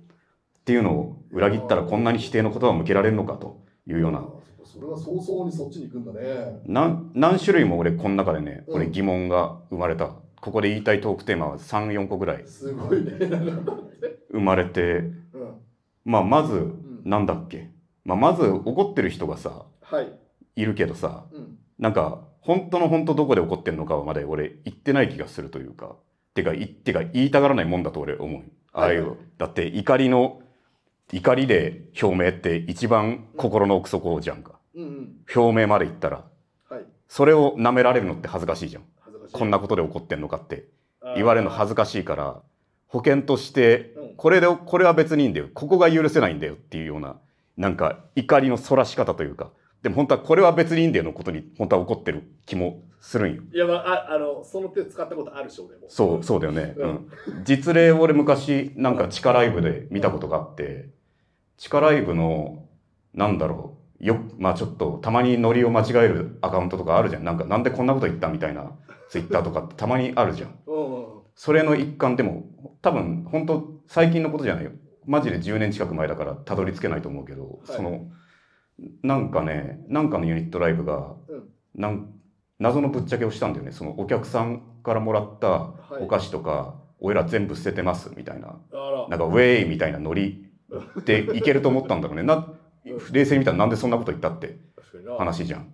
[0.61, 4.23] っていうのを裏切ったらこんなに否定の言葉を向けられるのかというようなあ
[4.65, 6.61] それは早々にそっちに行くんだね。
[6.65, 13.13] 何何種類も俺この中でねうん俺疑問が生まれたここで言いたいトークテーマは34個ぐらいすごいね。
[14.31, 15.13] 生まれてうん。
[16.05, 17.71] まあまずんなんだっけ、
[18.05, 20.13] まあ、まず怒ってる人がさはい。
[20.55, 21.59] いるけどさうん。
[21.81, 25.97] なんか本当の本当どこで怒ってんのかまで俺言ってない気がするというか
[26.35, 28.43] てかいてか言いたがらないもんだと俺思う。
[28.73, 29.09] ああいう、はい。
[29.11, 30.41] はいだって怒りの
[31.13, 34.59] 怒りで表明って一番心の奥底じゃんか。
[34.75, 35.17] うんうん。
[35.35, 36.25] 表明まで言ったら。
[36.69, 36.85] はい。
[37.09, 38.85] それを舐められるのって恥ずかしいじゃん。
[39.33, 40.69] こんなことで怒ってんのかって。
[41.17, 42.41] 言われるの恥ずかしいから
[42.87, 44.15] 保険としてうん。
[44.17, 45.49] これでこれは別にいいんだよ。
[45.53, 47.17] ここが許せないんだよっていうような
[47.57, 49.51] なんか怒りのそらし方というか。
[49.83, 53.43] でも本当はこれは別にいいんだよのことに本当は怒ってる気もするんよ。
[53.53, 55.87] いや、まあ、ああの、その手使ったことあるでしょ、でも。
[55.89, 56.89] そうそうだよね、ううん。
[56.91, 57.09] ん、
[57.45, 60.89] 実例俺昔なんか地下ライブで見たことがあって
[61.57, 62.65] 地下ライブの
[63.13, 67.25] なんだろうよまあちょっとたまにノリを間違えるアカウントとかあるじゃん。
[67.25, 68.71] なんかなんでこんなこと言ったみたいな
[69.09, 70.59] ツイッターとかってたまにあるじゃん。
[70.67, 71.07] うんうん。
[71.35, 72.45] それの一環でも
[72.83, 74.71] 多分本当最近のことじゃないよ。
[75.07, 77.77] マジで10年近く前だからたどり着けないと思うけど、はい。
[77.77, 78.07] その
[79.03, 81.49] なんかねなんかのユニットライブが、うん。
[81.75, 82.22] なん
[82.63, 88.57] 謎のぶっちゃけをしたんだよねそのお客さんからもらったはいお菓子とか、俺ら全部捨ててますみたいな。
[89.11, 90.47] なんかウェイみたいなノリ
[91.05, 92.49] でいけると思ったんだろうねな
[93.11, 94.59] 冷静に見たらなんでそんなこと言ったって。
[95.19, 95.73] 話じゃん。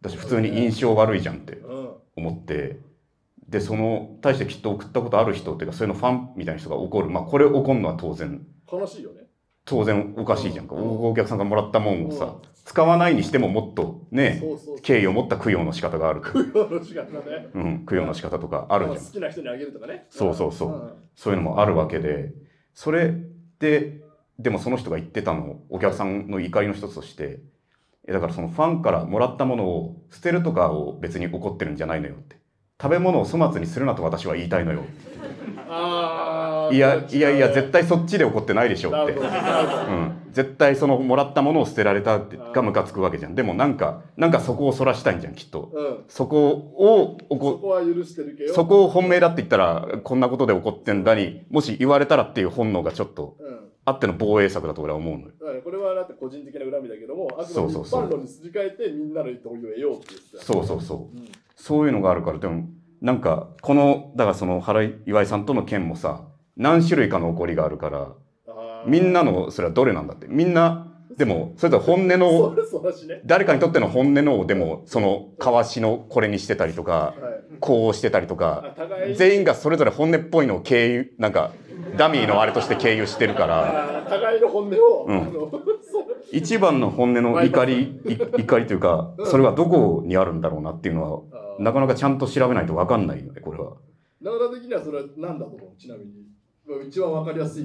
[0.00, 1.90] 私普通に印象悪いじゃんってうん。
[2.16, 2.80] 思って
[3.48, 9.27] でその対してきっと送ったことある人っていうかそういうのファンみたいな人が怒るまあこれ怒るのは当然悲しいよね。
[9.68, 10.82] 当然おかしいじゃんか、うん。
[10.82, 12.32] おお客さんがもらったもんをさ、うん。
[12.64, 14.42] 使わないにしてももっとね。
[14.82, 17.48] 敬意を持った供養の仕方があると、供養の仕方ね。
[17.54, 18.98] うん、供養の仕方とかあるじゃん。
[18.98, 20.06] 好きな人にあげるとかね。
[20.08, 20.68] そうそうそう。
[20.70, 20.92] ん。
[21.14, 22.32] そういうのもあるわけで。
[22.72, 23.14] それ
[23.58, 24.00] で
[24.38, 27.40] でもその人が言ってたのお客さんの怒りの一つとして
[28.06, 32.38] えだからそのファンからもらったものを捨てるとかを別に怒ってるんじゃないのよって。
[32.80, 34.84] 食べ物を粗末にするなと私は言いたいのよ
[35.68, 36.57] ああ。
[36.72, 39.12] いやいやいや絶対そっちで怒ってないでしょって。
[39.12, 46.04] うん、絶対そのもらったものを捨てられたってがムカつくわけじゃんでもなんかなんかそこをそらしたいんじゃんきっとうん。
[46.08, 48.54] そこをおそここは許してるけど。
[48.54, 53.58] そこを本命だって言ったらこんなことで怒ってんだにもし言われたらっていう本能がちょっとうん。
[53.88, 61.28] あっての防衛策だと俺は思うのよだからこれはだって個人的な恨みだけども、あくまで一般論にすり替えてみんなの同意を得ようってそうそうそううん。
[61.56, 62.68] そういうのがあるからでも
[63.00, 66.24] なんかこのだからその原岩井さんとの件もさ
[66.58, 68.12] 何種類かの怒りがあるから
[68.86, 70.26] みんなのそれはどれなんだって。
[70.28, 70.84] みんな
[71.16, 72.54] でもそれと本音の。
[73.24, 77.58] 誰かにとっての本音のをでもそのかわしのこれにしてたりとかはい。
[77.60, 78.76] こうしてたりとか
[79.16, 81.50] 全員がそれぞれ本音っぽいのを経由なんか
[81.96, 84.06] ダミーのあれとして経由してるから。
[84.08, 85.50] 互いの本音を、
[86.32, 93.72] 一番の本音の怒りい怒りというかそれはどこにあるんだろうなっていうのはなかなかちゃんと調べないと分かんないよねこれは。
[94.20, 95.76] 中田的にはそれは何だと思う？
[95.76, 96.27] ちなみに。
[96.68, 97.64] まあ一番わかりやすい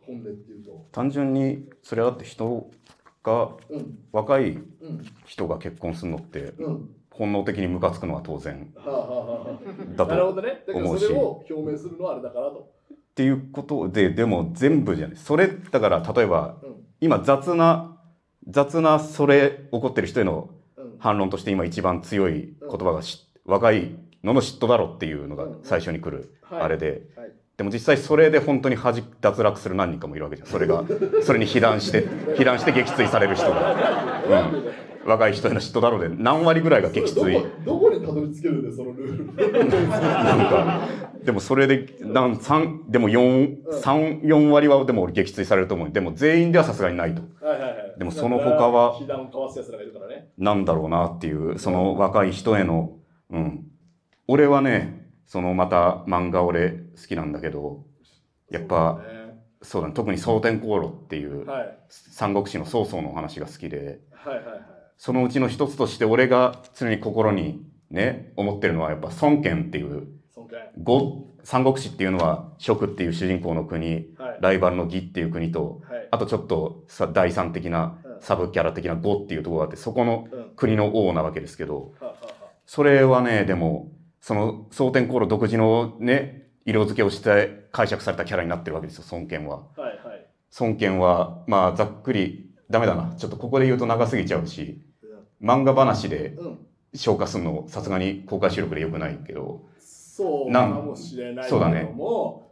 [0.00, 0.86] 本音っていうと。
[0.92, 2.70] 単純にそれはだって人
[3.22, 3.98] がうん。
[4.12, 5.04] 若いうん。
[5.26, 6.90] 人が結婚するのってうん。
[7.10, 8.72] 本能的にムカつくのは当然
[9.96, 10.32] だと
[10.72, 12.72] 思うし表明するのはあれだからと。
[12.92, 16.74] っていうことででも全部じゃないそれだから例えばうん。
[17.00, 17.96] 今雑な
[18.48, 20.96] 雑なそれ怒ってる人へのうん。
[20.98, 27.32] 反論として今一番強い言葉がし若いのの嫉妬だろっていうのが最初に来るはいあれではい。
[27.58, 30.48] でも実際それで本当に恥脱落する何人かもいるわけじゃん。
[30.48, 30.84] それが
[31.22, 33.74] それに被弾して被弾して撃墜される人が、
[35.04, 36.08] うん、若い人への嫉妬だろうで。
[36.08, 37.64] 何割ぐらいが撃墜？
[37.64, 39.94] どこにたどり着けるんだよ、そのルール。
[39.96, 40.88] なんか
[41.24, 45.90] でもそれでなん三でも434割はでも撃墜されると思う。
[45.90, 47.22] でも全員ではさすがにないと。
[47.44, 47.94] はいはいはい。
[47.98, 48.94] でもその他は。
[50.38, 52.92] なんだろうなっていうその若い人への
[53.32, 53.64] うん。
[54.28, 57.84] 俺はねそのまた漫画俺好きなんだけど
[58.50, 59.00] やっぱ
[59.60, 61.78] そうだね特に蒼天航路っていうはい。
[61.90, 64.00] 三国志の曹操の話が好きで。
[64.96, 70.08] そのうちの一つとして俺が常に心にね思ってるのはやっぱ孫権っていう
[71.44, 74.38] 三国志っていうのは蜀っていう主人公の国はい。
[74.40, 76.08] ライバルの義っていう国とはい。
[76.10, 81.92] あとちょっとさ第三的なうんサブキャラ的な呉っていうところがあってそこの国の王なわけですけど
[82.66, 89.62] それはねでもその蒼天航路独自のね色付けをして解釈されたキャラになってるわけですよ孫権は。
[89.76, 90.26] あはいはい。
[90.60, 94.82] 孫権はまあざっくりダメだなちょっとここで言うと長すぎちゃうし
[95.42, 96.58] 漫画話でうん。
[96.94, 101.82] 消化するのさすがに公開収録でよくないけどそうかもしれないけそうだね。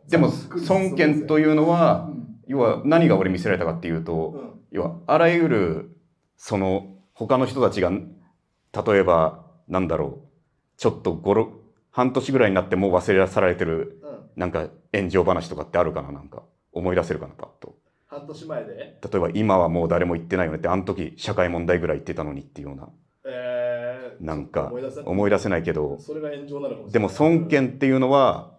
[0.08, 0.30] でも
[0.68, 5.96] 孫権というのはうん要は何が俺見せられたかっていうと、うん要はあらゆる
[6.36, 10.28] その他の人たちが例えばなんだろう
[10.76, 11.48] ちょっと5、6
[11.90, 14.40] 半年ぐらいになってもう忘れ去られてるうん。
[14.40, 16.42] なんか炎上話とかってあるかななんか。
[16.76, 17.74] 思い出せるかなパッと。
[18.06, 22.88] 半年前で、例えば今はもう誰も言ってないよねってあの時社会問題ぐらい言ってたのにっていうような。
[23.24, 24.70] えー、なんか
[25.06, 25.62] 思い出せない。
[25.62, 25.98] けど。
[25.98, 28.52] それが炎上なのかもしでも孫権っていうのは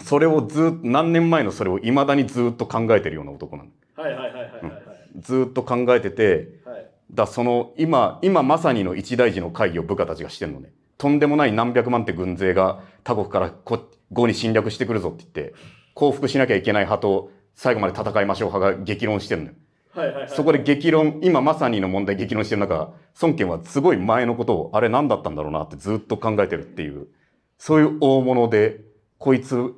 [0.00, 3.70] それをずっと何年前のそれをいまだにずっと考えてるような男なの。
[3.96, 4.84] はいはいはいはいはいはい。
[5.18, 6.90] ずっと考えててはい。
[7.10, 15.54] だその今今まさにの一大事の会議を部下たちがしてるのねとんでもない何百万って軍勢が他国からこ後に侵略してくるぞって言って
[15.94, 19.54] 降伏しなきゃいけない派と最後まで戦いましょう派が激論してるのよ
[19.94, 27.08] はいはいはいそこで激論、今まさにの問題激論してる中、孫権はすごい前のことを、あれ何だったんだろうなってずっと考えてるっていう、
[27.58, 28.80] そういう大物で、
[29.18, 29.72] こいつ、だか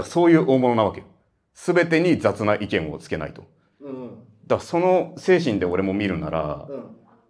[0.00, 1.06] らそういう大物なわけよ。
[1.54, 3.44] すべてに雑な意見をつけないと。
[3.80, 4.10] うん
[4.46, 6.84] だからその精神で俺も見るなら、うん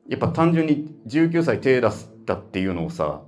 [0.07, 3.23] やっぱ単純に19歳手出したっていうのをさ、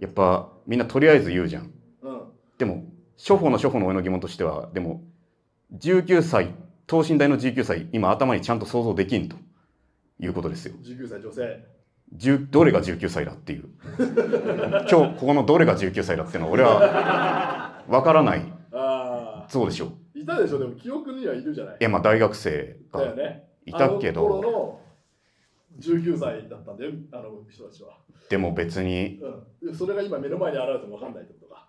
[0.00, 1.72] やっぱみんなとりあえず言うじゃん。
[2.02, 2.20] うん
[2.58, 2.84] でも、
[3.26, 5.02] 処方の処方の俺の疑問としては、でも、
[5.78, 6.50] 19歳、
[6.86, 9.36] 等身大の19歳、今頭にちゃんと想像できんと
[10.18, 10.74] いうことですよ。
[10.82, 11.64] 19歳女性
[12.16, 13.68] 10どれが19歳だっていう。
[14.90, 18.42] 今日ここのどれが19歳だっていうのは俺は分からない。
[18.72, 19.92] ああそうでしょ。
[20.14, 20.58] いたでしょ？
[20.58, 23.14] でも記憶にはいるじゃないいや、まあ大学生が
[23.64, 24.80] いたけど、の
[25.78, 27.96] 19歳だったんだよあの人たちは、
[28.28, 29.20] でも別に。
[29.62, 31.68] うん、でそれが今目の前に現れても分かんないってことか。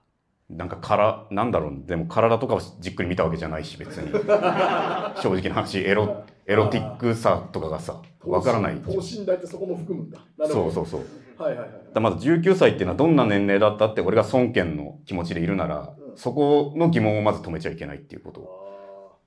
[0.50, 4.12] なんかから、なんだろう、でも体とかをじっくり見たわけじゃないし、別に。
[5.22, 8.76] 正直な話、エロ、エロティックさとかがさ、分からない。
[8.82, 10.20] 等身大ってそこも含むんだ。
[10.46, 11.02] そうそうそう。
[11.42, 16.18] はいはいはいだまず19歳っていうのはどんな年齢だったって俺が孫権の気持ちでいるなら、うん。
[16.18, 18.42] そこの疑問をまず止めちゃいけないっていうこと。
[18.42, 18.61] あ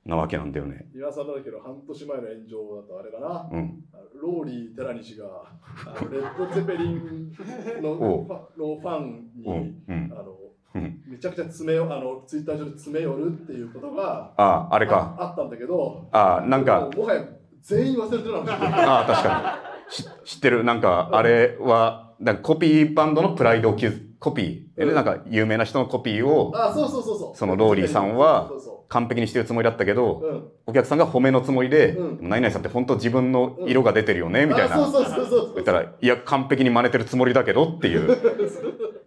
[0.06, 0.86] なわけなんだよね。
[0.94, 3.84] ー今更だけど半年前の炎上だとあれかなうん。
[4.20, 5.26] ローリー寺西が
[6.10, 7.32] レッド・ゼペリン
[7.82, 9.82] ののファンに、うん。
[9.88, 10.12] うん。
[10.12, 10.36] あの
[10.74, 11.02] うん。
[11.06, 15.16] めちゃくちゃ詰めよあのツイッター上で詰め寄るっていうことがああ、あれか。
[15.18, 17.24] ああったんだけどああ、なんかも、はや
[17.62, 19.92] 全員忘れてるのかああ、確かに。
[19.92, 20.64] し知ってる？
[20.64, 24.62] なんか、あれは、なんかコピーバンドのプライドを傷コピー。
[24.76, 30.48] えうんなんか、有名な人のコピーをあそうそうそうそうそのローリーさんはそうそ完璧にしてるつもりだったけうど、うん。
[30.66, 32.28] お客さんが褒めのつもりで、うん。
[32.28, 34.76] 何々さんって本当自分の色が出てるよね、みたいな。
[34.76, 35.54] あそうそうそうそう。
[35.54, 38.16] 言ったら、いや、完璧に真似てるつもりだけどっていう、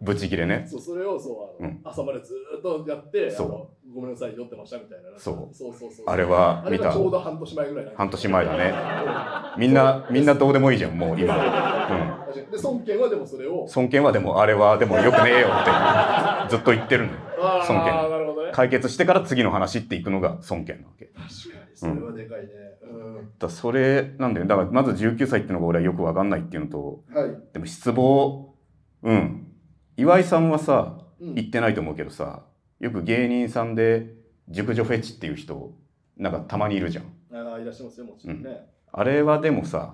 [0.02, 0.68] ブチギレね。
[0.70, 1.30] そうそれをそ
[1.62, 1.82] うあの、うん。
[1.86, 3.94] 朝までずーっとやってそう。
[3.96, 5.18] ごめんなさい酔ってましたみたいな。
[5.18, 5.56] そう。
[5.56, 6.86] そうそうそうあれは見た。
[6.90, 8.74] がちょうど半年前ぐらい半年前だね。
[9.58, 11.34] みんな、みんなどうでもいいじゃん、もう今。
[11.34, 12.38] う。
[12.40, 12.52] ん。
[12.52, 13.66] で孫権はでもそれを。
[13.68, 17.20] 尊敬はでも、あれはでもよくねえよって、ずっと言ってるのよ。
[17.40, 18.17] あ孫権
[18.58, 21.06] 解決してから次の話っていくのが尊敬なわけ。
[21.06, 21.32] 確かに
[21.76, 22.48] それはでかいね
[22.82, 24.48] うん、らそれなんだよ。
[24.48, 28.56] だからまず19歳っていうのが俺はよくわかんないっていうのと、はい、でも失望、
[29.04, 29.48] うん。
[29.96, 32.46] 岩井さんはさ、うん言ってないと思うけどさ、
[32.80, 34.16] よく芸人さんで
[34.50, 35.74] 熟女フェチっていう人、
[36.18, 37.06] なんかたまにいるじゃん。
[37.32, 38.60] ああいらっしゃいますよもちろんね、
[38.92, 39.94] あれはでもさ、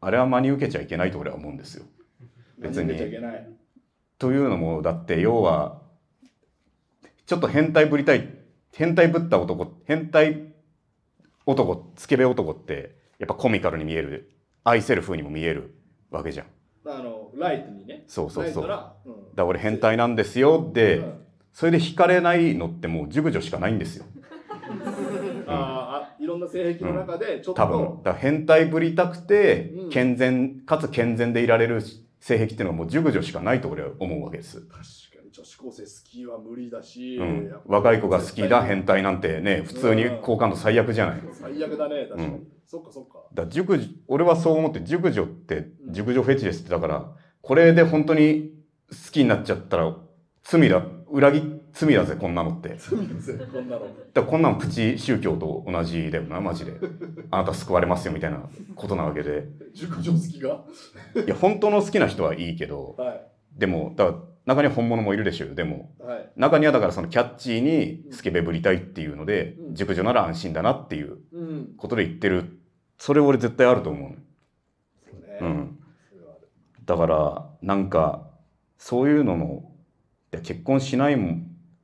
[0.00, 1.84] あれは真に受けちゃいけないと俺は思うんですよ。
[2.58, 3.48] 別に逃げちゃいけない
[4.18, 5.82] というのも、だって要は、
[7.28, 8.28] ちょっと変態ぶりたい、
[8.72, 10.52] 変態ぶった男、変態
[11.46, 14.32] 男、スケベ男って、やっぱコミカルに見える、
[14.64, 15.74] 愛せる風にも見える。
[16.10, 16.46] わけじゃん。
[16.84, 18.04] だかあのライトにね。
[18.06, 18.68] そうそうそう。
[18.68, 20.70] ライトなうんら俺変態なんですよ。
[20.72, 21.24] で、うん。
[21.52, 24.04] それで惹かれないのってもう熟女しかないんですよ。
[25.46, 28.02] ああいろんな性癖の中でちょっと、多分。
[28.02, 31.82] だ変態ぶりたくてうん、健全、かつ健全でいられる
[32.20, 34.60] 性癖っていうのはもう熟女しかないと俺は思うわけです。
[34.60, 34.82] 確かに
[35.38, 37.52] 女子高生好きは無理だし、うん。
[37.66, 42.46] 若い子が好きだ変態なんてね普通に好感度最悪じゃない、だか最悪だね確かに、うん。
[42.66, 43.22] そっかそっか。
[43.34, 48.50] ら熟女俺はそう思って熟女って熟女フェチですってだからこれで本当に
[48.90, 49.94] 好きになっちゃったら
[50.42, 52.76] 罪だ裏切罪だぜこんなのって。
[52.78, 53.86] 罪ですよこんなの。
[54.12, 56.72] らこんなのプチ宗教と同じだよなマジで。
[57.30, 58.42] あなた救われますよみたいな
[58.74, 59.46] ことなわけで。
[59.72, 60.64] 熟女好きが？
[61.24, 63.20] いや本当の好きな人はいいけどは
[63.56, 65.94] でもだから中には本物もいるでしょでも。
[66.00, 66.30] いはい。
[66.36, 69.74] 中にはだからそのキャッチーにスケベぶりたいっていうのでうん。
[69.74, 71.74] 熟女なら安心だなっていううん。
[71.76, 72.58] ことで言ってる。
[72.96, 75.78] それ俺絶対あると思ううね、うん。
[76.86, 78.26] だからなんか
[78.78, 79.70] そういうのの
[80.42, 81.36] 結婚しないも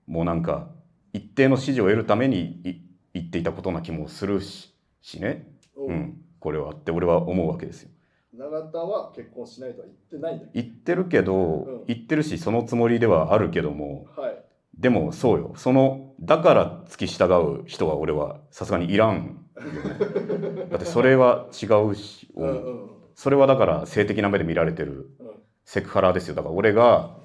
[0.07, 0.71] もうなんか
[1.13, 2.81] 一定の支持を得るためにい
[3.13, 5.47] 言っていたことな気もするししね、
[5.77, 5.93] おう。
[5.93, 7.91] ん、これはって俺は思うわけですよ。
[8.37, 11.85] 永田は結婚しないとは言ってないんだけ言ってるけど、うん。
[11.87, 14.45] 言ってるしそのつもりではあるけどもどはい。
[14.79, 15.53] でもそうよ。
[15.57, 19.39] そのだから付き従う人は俺はさすがにいらん
[20.71, 22.49] だってそれは違うし、うん。
[22.49, 22.91] うん。
[23.15, 25.31] それはだから性的な目で見られてるうん。
[25.65, 26.35] セクハラですよ。
[26.35, 27.17] だから俺が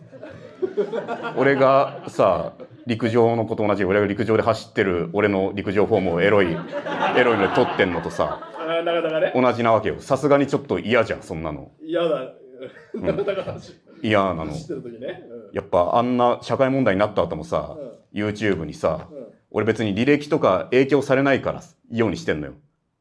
[1.37, 2.53] 俺がさ
[2.85, 8.41] 陸上のこと同じ俺が陸上で走ってる俺の陸上フォームをエロいエロいので撮ってんのとさ
[8.83, 9.31] なかなかね。
[9.35, 9.99] 同じなわけよ。
[9.99, 11.71] さすがにちょっと嫌じゃんそんなの。
[11.81, 12.33] 嫌だ。
[12.93, 14.45] なかなか走嫌なの。
[14.47, 15.23] 走ってる時ね。
[15.29, 15.55] うん。
[15.55, 17.77] やっぱあんな社会問題になった後もさ、
[18.13, 19.27] YouTube にさうん。
[19.51, 22.53] 俺別に履歴とか影響されないからようにしてんのよ。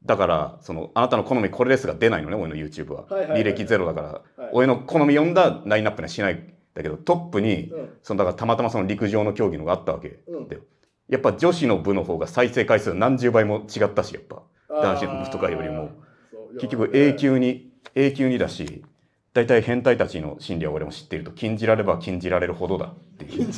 [0.04, 4.50] だからそのあなたの好みこれですが出ないのね俺の YouTube は,、はいはいはい履歴ゼロだから、はい。
[4.52, 7.90] 俺の好み読んだラインナップにはしないんだけどトップに、うん。
[8.02, 10.48] そのだからたまたまその陸上の競技のがあったわけ、うん。
[10.48, 10.58] で
[11.08, 14.42] やっぱ女子の部の方が再生回数何十倍も違ったしやっぱ
[14.82, 15.90] 男子の部とかよりも。
[16.54, 18.82] 結局永久に永久にだし
[19.34, 21.30] 大体変態たちの心理は俺も知っていると。
[21.30, 23.48] 禁じられば禁じられるほどだっていう。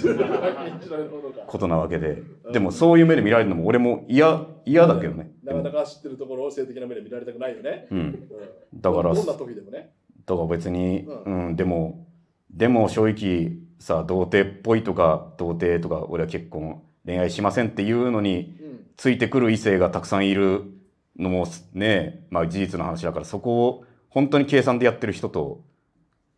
[1.46, 2.22] ことなわけで。
[2.52, 5.30] でもそういう目で見られるのも俺も嫌嫌だけどね。
[5.44, 7.86] なかなか知ってるところを性的な目で見られたくないよね。
[7.90, 7.98] うん。
[7.98, 8.28] うん。
[8.74, 9.92] だからどんな時でもね。
[10.26, 12.06] だから別に、ううん、でも、
[12.50, 18.80] でも正直さ、童貞っぽいとか、童貞とか、俺は結婚、恋愛しませんっていうのに、うん。
[18.96, 20.62] ついてくる異性がたくさんいる
[21.18, 25.62] のもね、まあ事実の話だから、そこを本当に計算でやってる人と、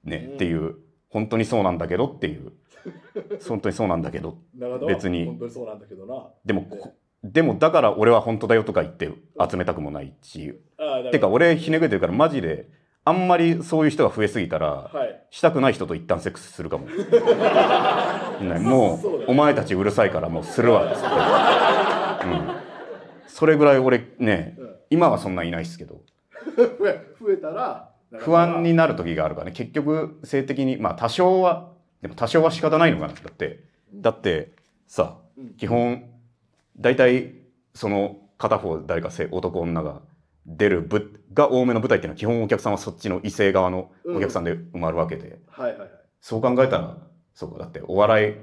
[0.05, 0.35] ね、うん。
[0.35, 0.77] っていう、
[1.09, 2.53] 本当にそうなんだけどっていう、
[3.49, 4.39] 本当にそうなんだけど、
[4.87, 5.27] 別に。
[5.27, 6.29] 本当にそうなんだけどな。
[6.45, 6.93] でも、こ
[7.25, 9.09] でもだから俺は本当だよとか言って
[9.49, 12.69] 集めたくもないし、ああてか俺ひねくれてるからマジで、
[13.05, 15.23] あんまりそういう人が増えすぎたら、はい。
[15.31, 16.87] したくない人と一旦セックスするかも。
[18.43, 19.25] ねもそうだね。
[19.29, 21.07] う、お前たちうるさいからもうするわっつって。
[22.27, 22.63] うん。
[23.29, 24.62] それぐらい俺ねうん、
[24.93, 26.03] 今はそんないないですけど、
[26.57, 33.15] 増え増えたら不安になる時があるからね、結局性的に、まあ多少は、でも多少は仕方ないのかな。
[33.15, 34.53] だって、だって
[34.87, 36.05] さうん、基本、
[36.77, 37.35] 大体
[37.75, 40.03] その片方誰かせ男女が
[40.47, 45.91] 出る部が多めの舞台っていうのは基本お客さんはそっちの異性側のお客さんで埋まるわけで、はいはいはい。
[46.21, 46.99] そう考えたら、
[47.35, 48.35] そうか、だってお笑い、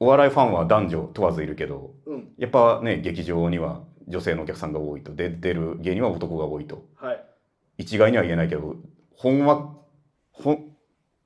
[0.00, 2.32] お笑いファンは男女問わずいるけど、うん。
[2.38, 6.84] やっぱね、劇場には女性のお客さんが多いと、で出る芸人は男が多いと。
[6.96, 7.24] はい
[7.76, 8.76] 一概には言えないけど、
[9.16, 9.74] 本は、
[10.30, 10.76] ほん、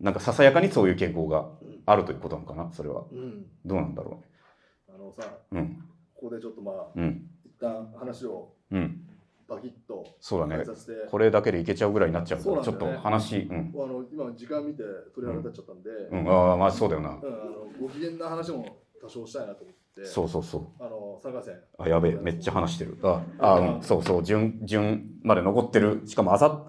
[0.00, 1.46] なんかささやかにそういう傾向が
[1.86, 3.04] あるということなのかな、それは。
[3.12, 4.22] うんどうなんだろ
[4.88, 5.78] あのさうね。
[6.14, 7.02] ここでちょっとまあうん。
[7.02, 7.30] うん。
[7.44, 9.04] 一旦話をうん。
[9.48, 10.62] バキッとそうだね
[11.10, 13.72] これだけでいけちゃうぐらいになっちゃうから、ちょっと話、うん。
[13.74, 14.82] あの今時間見て
[15.14, 17.10] 鳥肌立っちゃったんで、うん、ああ、まあそうだよな。
[17.10, 20.62] うんあのご機嫌な話も多少したいなと思ってそうそうそう。
[20.80, 22.98] あの参加戦あ、やべえ、めっちゃ話してる。
[23.02, 26.02] あ、あ、うん、そうそう、順、順まで残ってる。
[26.06, 26.64] しかも、あさ、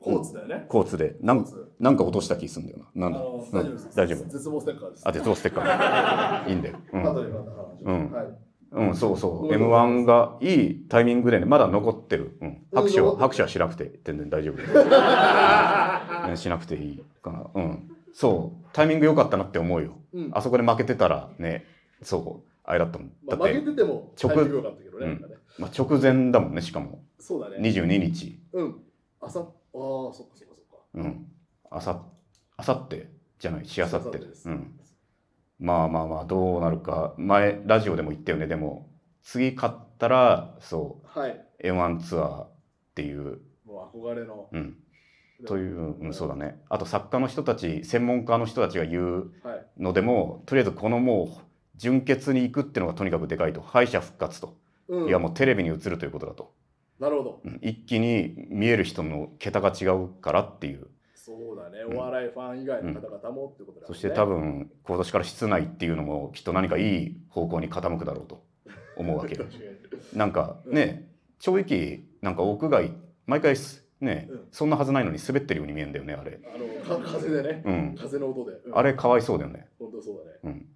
[0.00, 1.44] コーツだよね、コーツで、なん
[1.80, 3.08] なんか落とした気すんだよな。
[3.08, 3.20] なんだ？
[3.20, 4.24] 大丈夫です、大丈夫？
[4.30, 6.48] 絶望ステッカーですあ、鉄道ステッカー。
[6.50, 6.76] いいんだよ。
[6.92, 7.02] うん。
[7.04, 8.26] 後でまた話うんはい
[8.70, 9.46] うん、そうそう。
[9.46, 12.36] うん M1 がいいタイミングでね、まだ残ってる。
[12.42, 12.58] うん。
[12.74, 16.28] 拍手は、拍手はしなくて、全然大丈夫。
[16.28, 17.46] ね しなくていいかな。
[17.54, 17.90] うん。
[18.12, 18.66] そう。
[18.74, 19.92] タイミング良かったなって思うよ。
[20.12, 21.64] うんあそこで負けてたら、ね、
[22.02, 22.48] そう。
[22.68, 23.12] あれだったもん。
[23.26, 27.02] まあ、負けてても直タイミング良かったけどね,、うんねまあ、直前だもんね、しかも。
[27.18, 28.38] そうだね22日。
[28.52, 28.82] うん
[29.20, 31.26] あさああそっかそっかそっかうん。
[31.70, 32.04] あさ、
[32.58, 34.78] あさってじゃない、しあさってうん。
[35.58, 37.14] まあまあまあ、どうなるか。
[37.16, 38.46] 前、ラジオでも言ったよね。
[38.46, 38.90] でも、
[39.22, 42.50] 次勝ったら、そう、はい M1 ツアーっ
[42.94, 44.76] ていう、もう憧れのうん。
[45.46, 46.60] という、うん、そうだね。
[46.68, 51.47] あと作家の人たち、専門家の人たちが言うはいのでも、とりあえずこのもう、
[51.78, 53.60] 純潔に行くっていうのがとにかくでかいと。
[53.60, 54.56] 敗者復活と。
[54.88, 56.52] うんいやもうテレビに映るということだと。
[56.98, 60.88] なるほどうん一気に見える人の桁が違うからっていう。
[61.14, 68.42] そうだね、うんお笑いファン以外の方々もってことだよね、そして多分、今年から室内っていうのもきっと何かいい方向に傾くだろうと
[68.96, 69.38] 思うわけ。
[70.16, 72.92] なんかね、正直、なんか屋外、
[73.26, 76.40] 毎回すね、うんそんなはずないのに滑ってるように見えるんだよね、あれ。
[76.42, 77.94] あのか風でね、うん。
[77.98, 79.68] 風の音で、うんあれかわいそうだよね。
[79.78, 80.66] 本当そうだね、うん。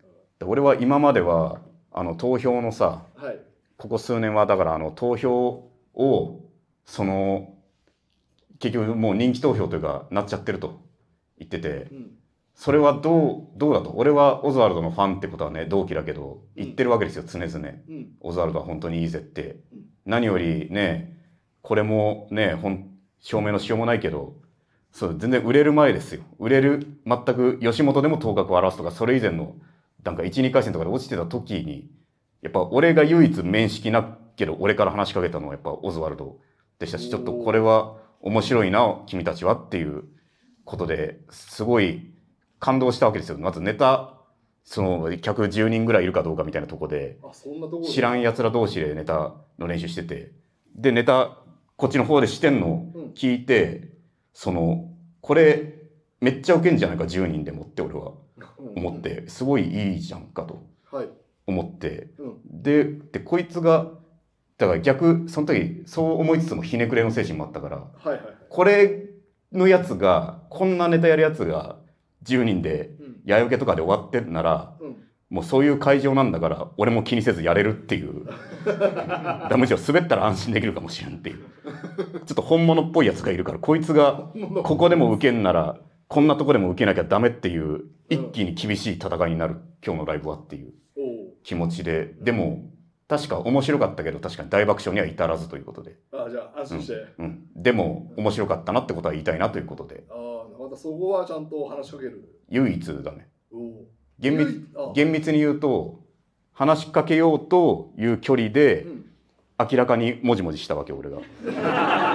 [0.43, 1.61] で俺は今までは、
[1.93, 3.39] あの、投票のさ、はい。
[3.79, 6.41] ここ数年はだからあの投票を
[6.85, 7.53] その
[8.61, 10.81] 結局もう人気投票というかなっちゃってると
[11.37, 12.11] 言っててうん。
[12.55, 13.93] それはどうどうだと？
[13.97, 17.69] 俺はオズワルドのファンってことはね同期だけど言ってるわけですよ常々。
[17.89, 18.13] うん。
[18.21, 19.57] オズワルドは本当にいいぜって。
[19.73, 19.87] うん。
[20.07, 21.19] 何よりね
[21.61, 22.89] これもねほん
[23.19, 24.37] 証明のしようもないけど
[24.93, 26.23] そう全然売れる前ですよ。
[26.39, 29.57] 売れる全く吉本でも頭角を現すとかそれ以前の
[30.03, 31.91] なんか12回戦とかで落ちてた時に
[32.43, 36.39] やっぱ俺が唯一面識なけど俺から話しかけたのはやっぱオズワルド
[36.79, 40.05] でしたしちょっとこれは面白いな君たちはっていう
[40.65, 42.13] ことですごい
[42.59, 43.39] 感動したわけですよ。
[43.39, 44.15] まずネタ
[44.65, 47.19] その客10人ぐらいいるかどうかみたいなとこで
[47.85, 50.33] 知らん奴ら同士でネタの練習してて
[50.75, 51.39] でネタ
[51.77, 52.87] こっちの方でしてんの
[53.17, 53.89] 聞いて、
[54.33, 54.89] その
[55.21, 55.72] これ
[56.23, 58.13] めっちゃウケんじゃないか10人でもって俺は。
[58.59, 58.85] うん。
[58.87, 59.29] 思って。
[59.29, 60.65] すごいいいじゃんかと。
[60.91, 61.09] はい。
[61.49, 62.11] 思って。
[62.19, 62.63] うん。
[62.63, 63.91] ででこいつが
[64.57, 67.87] だから逆その時そう思いつつもひねくれの精神もあったから
[68.49, 69.07] これ
[69.53, 71.77] のやつがこんなネタやるやつが
[72.23, 73.17] 10人でうん。
[73.25, 74.97] やよけとかで終わってんならうん。
[75.29, 78.27] もうそういう会場なんだから俺も気にせずやれるっていう。
[79.51, 81.39] だむしろ滑ったら安心できるかもしれんっていう。
[82.27, 84.31] ちょっと本物っぽいやつがいるからこいつが
[84.63, 85.81] ここでも受けんなら
[86.13, 90.75] こんなとこでも受けなきゃダメっていう一気に厳しい戦いになる今日のライブはっていう
[91.43, 92.13] 気持ちで。
[92.21, 92.69] でも
[93.09, 100.05] 確か面白かったけど確かに大爆笑には至らずということで、あじゃあ安心して、うん、でも面白かったなってことは言いたいなということで。
[100.11, 102.41] ああまたそこはちゃんと話しかける。
[102.51, 103.29] 唯一だね。
[104.19, 106.01] 厳密厳密に言うと
[106.53, 109.05] 話しかけようという距離でうん。
[109.71, 111.23] 明らかにもじもじしたわけ俺が、わ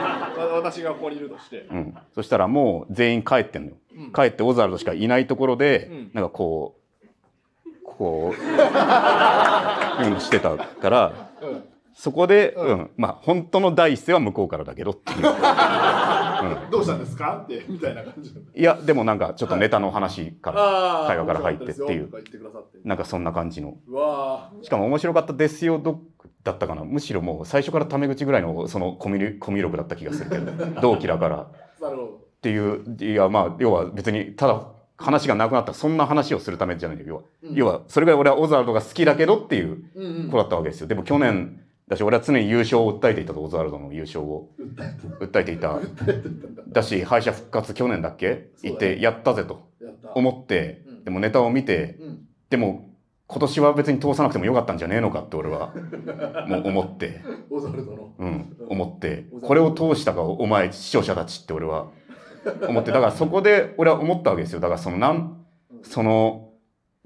[0.57, 1.67] 私がここにいるとして。
[1.71, 3.75] うん、そしたらもう全員帰ってんのよ。
[3.95, 4.13] うん。
[4.13, 6.11] 帰ってオザールドしかいないところで、うん。
[6.13, 6.77] なんかこう
[7.83, 8.45] こうい
[10.07, 11.63] うのしてたからうん。
[11.97, 12.91] そこで、ううん。
[12.95, 15.21] まあ本当の第一声は向こうからだけどっていう、
[16.69, 18.31] どうしたんですかってみたいな感じ。
[18.55, 22.11] いやでもなんかちょっとネタの話から、ああ会話から入ってっていう。
[22.83, 23.77] なんかそんな感じの。
[24.61, 25.99] しかも面白かったですよど
[26.47, 26.83] だったかな。
[26.83, 30.51] むしろもう最初からタメ口ぐらいのそのコミュコミュ力だった気がするけど。
[30.81, 31.37] 同期だから。
[31.41, 31.49] っ
[32.41, 34.67] ていういやまあ要は別にただ
[34.97, 35.73] 話がなくなった。
[35.73, 37.03] そんな話をするためじゃないよ。
[37.05, 37.53] 要は、うん。
[37.53, 40.87] 要はそれぐらい俺はオザワルドが好きだけどっていう子だったわけですよ。
[40.87, 44.49] でも去年だし俺は常に優勝を訴えていたとオザワルドの優勝を。
[45.19, 45.79] 訴えていた。
[46.69, 46.81] だ。
[46.83, 48.49] し敗者復活去年だっけ？
[48.63, 49.67] 行ってやったぜと
[50.15, 51.03] 思ってうん。
[51.03, 52.19] でもネタを見てうん。
[52.49, 52.89] でも
[53.27, 55.73] 今年は別に通さなくてもよかったんじゃねえのかって俺は
[56.47, 57.21] もう思って。
[57.49, 58.13] オザルドの。
[58.17, 59.25] うん、 思って。
[59.31, 61.87] うんこれを通したかお前視聴者たちって俺は。
[62.67, 62.91] 思って。
[62.91, 64.59] だからそこで俺は思ったわけですよ。
[64.59, 65.45] だからそのなん
[65.83, 66.53] その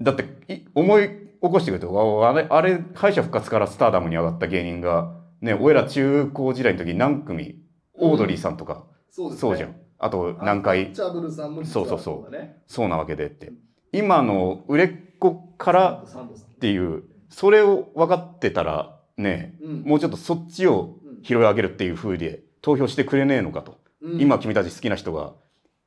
[0.00, 7.56] だってい思い起こしてくるとわあれあれ敗者復活からスターダムに上がった芸人がね俺ら中高時代の時何組？
[7.94, 9.40] オードリーさんとか、そうですね。
[9.40, 9.74] そうじゃん。
[9.98, 10.92] あと何回？
[10.92, 12.36] チャブルさんも実はそうそうそう。
[12.66, 13.52] そうなわけでって。
[13.92, 14.88] 今の売れっ
[15.22, 19.82] 子からっていうそれを分かってたらねうん。
[19.84, 24.20] もうちょっとそっちを拾い上げるっていう風で投票してくれねえのかと、うん。
[24.20, 25.32] 今君たち好きな人が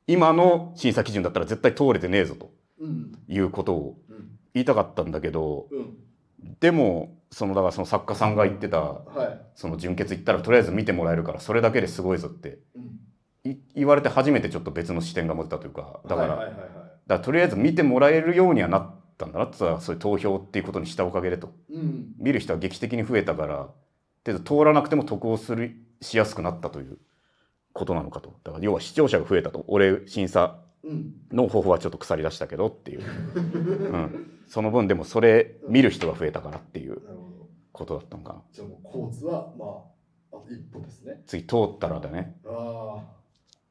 [0.06, 3.12] 今の審査基準だったら絶対通れてねえぞとうん。
[3.28, 4.30] いうことをうん。
[4.54, 5.96] 言いたかったんだけどうん。
[6.60, 9.40] でもそのだからその作家さんが言ってたはい。
[9.54, 13.50] その純潔言ったらとりあえず見てもらえるからそれだけですごいぞってうん。
[13.50, 16.68] い言われて初めてちょっと別の視点が持てたというかだから,、はいはいはいはい。
[16.68, 21.52] だからとりあえず見てもらえるようにはなったんだなってさそういう投票っていうことにしたおかげでと。
[21.70, 22.14] うん。
[22.18, 23.68] 見る人は劇的に増えたから
[24.24, 26.98] で通らなくても得をするしやすくなったという
[27.72, 28.34] ことなのかと。
[28.44, 29.64] だから要は視聴者が増えたと。
[29.68, 31.14] 俺審査うん。
[31.32, 33.02] の方法はちょっと腐り出したけどっていう、
[33.34, 37.02] うん、その分でもそれ見る人が増えたからっていう
[37.72, 38.42] ことだったのかな。
[38.52, 39.82] じゃあもうコーツはま
[40.32, 41.22] ああと一歩ですね。
[41.26, 42.36] 次通ったらだね。
[42.46, 43.02] あ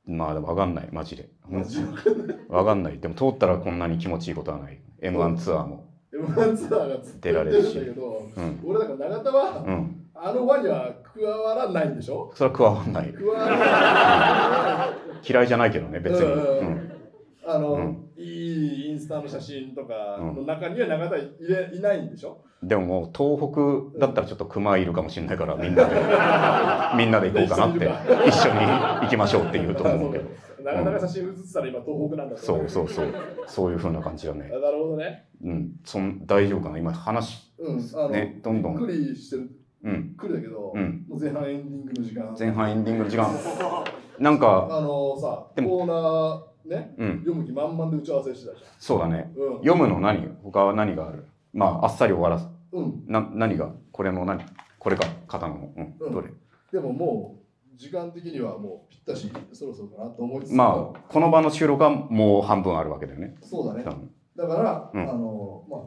[0.05, 0.89] まあでも分かんない。
[0.91, 1.29] マジで。
[1.43, 2.99] あマジで分かんない。
[2.99, 5.85] でも通ったらこんなに気持ちいいことはない m 1ツアーも。
[6.13, 7.77] M1 ツアーがずっと出られるし。
[7.77, 8.59] うん。
[8.65, 10.01] 俺だから永田はうん。
[10.17, 12.31] あの輪には加わらないんでしょ？
[12.33, 13.13] それは加わんない。
[13.13, 15.29] 加わらない。
[15.29, 16.91] 嫌いじゃないけどね別に、うんうん
[17.47, 18.01] あの、うん。
[18.17, 22.37] いいインスタの写真とかうんの中には永田いれいないんでしょ？
[22.63, 25.95] でももう東北だったらちょっと熊いるかもしれないからみんなで
[26.97, 27.85] みんなで行こうかなって。
[28.27, 28.59] 一緒に
[29.01, 30.25] 行きましょうって言うと思うけど
[30.73, 32.69] 永田が写真写ってたら今東北なんだとそ思う。
[32.69, 33.13] そうそう
[33.47, 33.71] そう。
[33.71, 34.51] いう風な感じだね。
[34.53, 35.27] あなるほどね。
[35.43, 35.71] うん。
[35.83, 36.77] そん大丈夫かな？
[36.79, 37.89] 今話うん。
[37.93, 38.77] あの、ねどんどん。
[38.77, 39.51] びっくりしてる。
[39.83, 40.15] うん。
[40.17, 41.05] くりだけど、うん。
[41.19, 42.35] 前半エンディングの時間。
[42.37, 43.29] 前半エンディングの時間。
[44.19, 47.09] なんかあのさコーナーねうん。
[47.19, 49.31] 読む気満々で打ち合わせしてたじそうだね。
[49.35, 49.57] ゃんうん。
[49.57, 50.27] 読むの何？
[50.43, 51.25] 他は何がある？
[51.53, 52.49] まああっさり終わらす。
[52.71, 53.03] うん。
[53.07, 53.71] な何が？
[53.91, 54.43] これの何？
[54.79, 55.95] これか肩のうん。
[55.99, 56.11] うん。
[56.11, 56.29] どれ？
[56.71, 57.44] でももう
[57.75, 60.53] 時間的にはもうぴったしそろそろかなと思いつつ。
[60.53, 63.35] まあこの場の収録はもう半分あるわけだよね。
[63.41, 63.83] そうだね。
[64.35, 65.09] だから、うん。
[65.09, 65.81] あのまあ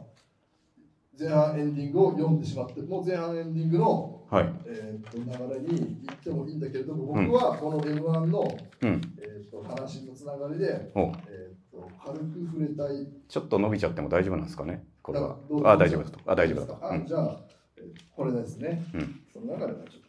[1.19, 4.53] 前半エンディングを読んでしまってもう前半エンディングの、はい。
[4.65, 9.01] えー、と流れに行ってもいいんだけれども僕はこの m 1の、うん。
[9.19, 11.11] えー、と話のつながりで、おう。
[11.27, 13.07] えー、と軽く触れたい。
[13.27, 14.85] ちょっと伸びちゃっても大丈夫なんですかね？
[15.01, 15.37] これは。
[15.65, 16.19] あ大丈夫だと。
[16.25, 17.39] あ大丈夫だと、うんあじゃあ、
[17.77, 17.85] えー
[18.15, 19.21] これですね、うん。
[19.33, 20.08] その中ではちょっ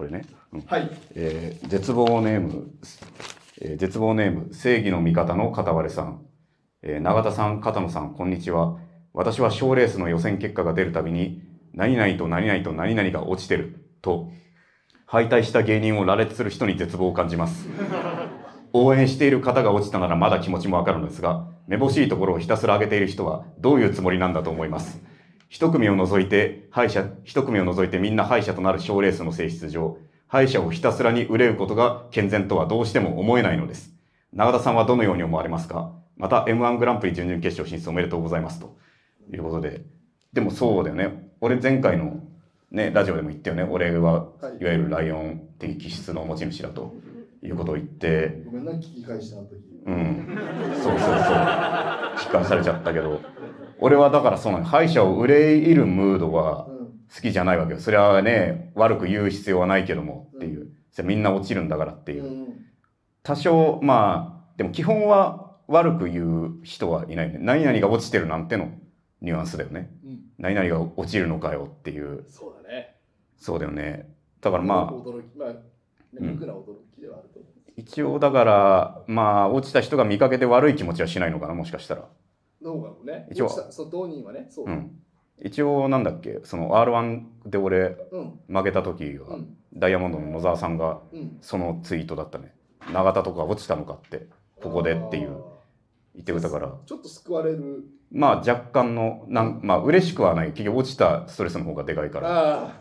[0.00, 0.22] これね、
[0.54, 0.62] うん。
[0.62, 0.90] とはい。
[1.14, 2.70] えー絶望ネーム、
[3.60, 6.22] えー絶望ネーム正義の味方の片割れさん、
[6.82, 8.78] えー永田さん片野さんこんにちは。
[9.12, 11.42] 私は賞レースの予選結果が出るたびに
[11.74, 14.30] 何々と何々と何々が落ちてると
[15.04, 17.68] 敗退した芸人を羅列する人に絶望を感じます。
[18.72, 25.02] 応援している方が落ちたならまだ気持ちもわかるのですがめぼしいところをひたすら上げている人はどういうつもりなんだと思います？
[25.50, 29.98] 一組を除いて敗者一組を除いてみんな敗者となる賞レースの性質上
[30.28, 33.92] 敗者をひたすらに憂うことが健全とはどうしても思えないのです。
[34.32, 35.90] 永田さんはどのように思われますか？
[36.16, 38.78] また M1 グランプリ準々決勝進出おめでとうございますと。
[39.32, 39.82] いうことで。
[40.32, 41.32] でもそうだよね。
[41.40, 42.22] 俺前回の
[42.70, 43.64] ねラジオでも言ったよね。
[43.64, 44.28] 俺はは
[44.60, 44.62] い。
[44.62, 46.94] いわゆるライオン的気質の持ち主だと。
[47.42, 48.42] いうことを言って。
[48.44, 49.54] ごめんな、聞き返した時。
[49.86, 50.38] うん。
[50.74, 51.08] そうそうそう。
[51.08, 53.18] 聞かされちゃったけど
[53.80, 56.80] 俺はだからそうなの敗者を憂いるムードはうん。
[57.12, 57.80] 好きじゃないわけよ。
[57.80, 60.70] それはね悪く言う必要はないけどもっていう。
[60.92, 62.24] それみんな落ちるんだからっていう。
[62.24, 62.66] うん。
[63.22, 67.38] 多少まあでも基本は悪く言う人はいないよね。
[67.42, 68.70] 何々が落ちてるなんての
[69.20, 69.90] ニュアンスだよね。
[70.04, 70.20] うん。
[70.38, 72.24] 何々が落ちるのかよっていう。
[72.28, 72.96] そうだね。
[73.36, 74.08] そうだよね。
[74.40, 75.58] だからまあ驚き、まあ、ね、
[76.14, 76.26] うん。
[76.26, 77.50] 無垢な驚きではあると思う。
[77.76, 82.04] 一応だからまあ落ちた人が見かけて悪い気持ちはしないのかなもしかしたら
[82.62, 83.26] どうかもね。
[83.30, 84.66] 一応そう、当人はね、そう。
[84.66, 84.70] う。
[84.70, 85.00] ん
[85.42, 88.40] 一応なんだっけその r 1で俺うん。
[88.48, 89.56] 負けた時は、うん。
[89.74, 91.38] ダイヤモンドの野沢さんがうん。
[91.40, 92.54] そのツイートだったね
[92.92, 94.26] 永田とか落ちたのかって
[94.62, 95.42] ここでっていう
[96.14, 97.84] 言ってくれたからちょっと救われる。
[98.12, 102.74] まあ若干のなんまあ嬉しくはない結局落ちたストレスの方がでかいからあ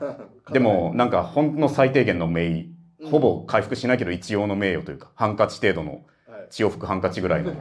[0.47, 0.51] あ。
[0.51, 2.65] でもなんかほんの最低限の名誉
[3.01, 6.03] うん、ほぼ回復しないけど一応の名誉というかハンカチ程度のはい。
[6.49, 7.53] 血を吹くハンカチぐらいの。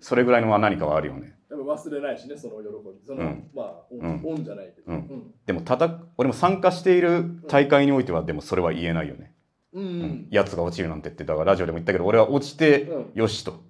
[0.00, 1.36] それぐらいのは何かはあるよね。
[1.48, 3.06] でも忘れないしね、その喜び。
[3.06, 3.50] その、うん。
[3.54, 4.44] まあ、オうん。
[4.44, 4.92] じゃないけど。
[4.92, 5.34] うん。
[5.46, 9.34] でもたた俺も参加している大会においてはでもそれは言えないよね、
[9.72, 10.28] うん。
[10.30, 13.10] やつが落ちるなんてってだからラジオでも言ったけど俺は落ちてうん。
[13.14, 13.62] よしと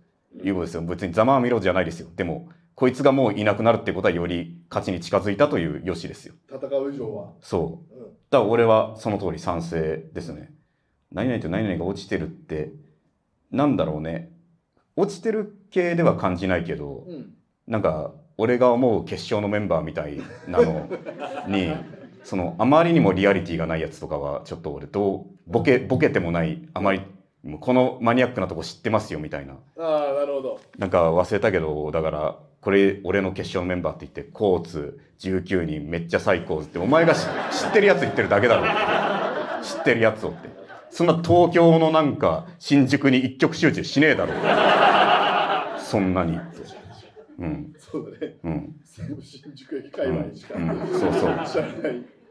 [0.44, 0.82] いうことですよ。
[0.82, 2.08] 別にざまあみろじゃないですよ。
[2.14, 6.34] でもこいつがもういなくなるってことはより勝ちに近づいたというよしですよ。
[6.48, 7.32] 戦う以上は。
[7.40, 7.94] そう。
[7.94, 8.04] うん。
[8.04, 10.52] だから俺はその通り賛成ですね。
[11.12, 12.72] 何々と何々が落ちてるって
[13.50, 14.30] なんだろうね
[14.96, 17.34] 落ちてる系では感じないけどうん。
[17.66, 20.88] なんか俺が思う決勝のメンバーみたいなの
[21.46, 21.72] に
[22.24, 27.02] そのあまりにもリアリティがないやつとかはちょっと俺どうボケボケてもないあまり
[27.60, 30.60] このマニアックなとこ知ってますよみたいなああ、なるほど。
[30.78, 40.48] なんか忘れたけどだからこれ俺の決勝のメンバーって言ってコーツ19人めっちゃ最高ってお前が知知ってるやつ言ってるだけだろ知ってるやつをって
[40.90, 44.32] そんな東京のなんか新宿に一極集中しねえだろ
[45.78, 46.38] そんなに
[47.40, 47.72] うん。
[47.78, 48.36] そうだね。
[48.44, 48.74] うん。
[48.84, 50.70] 新宿駅界隈にしか、うん。
[50.70, 51.00] うん。
[51.00, 51.40] そうそう。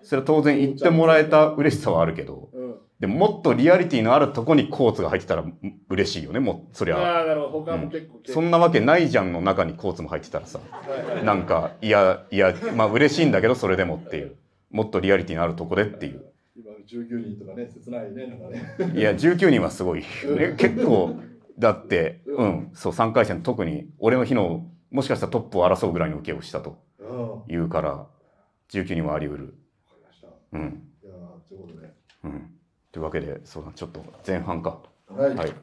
[0.04, 2.76] それは当然言ってもらえた嬉しさはあるけどうん。
[3.00, 6.98] でももっとリアリティのあるとこにコーツが入ってたらうん嬉しいよねもうそりゃ。
[6.98, 7.66] ああ、なるほど。
[7.66, 11.26] 他も結構、そんなわけないじゃんの中にコーツも入ってたらさはいはい。
[11.26, 14.36] なんかいやいやまあ嬉しいんだけどそれでもっていう。
[14.72, 16.14] もっとリアリティのあるとこでっていう。
[16.14, 16.29] 今
[16.90, 19.00] 19人とかね、切ないね、なんかね。
[19.00, 21.16] いや19人はすごい、ね、結構
[21.60, 22.72] だってうん。
[22.74, 26.80] そう3回戦特に俺の日のもしかしたらトップを争うぐらいの受けをしたと
[27.48, 28.08] いうから
[28.72, 29.54] 19人はあり得る。
[30.54, 30.84] うん。
[31.02, 31.08] と
[31.56, 31.94] いうことで。
[32.24, 32.52] うん。
[32.92, 34.80] というわけでそうだちょっと前半か。
[35.10, 35.36] はい。
[35.36, 35.54] はい。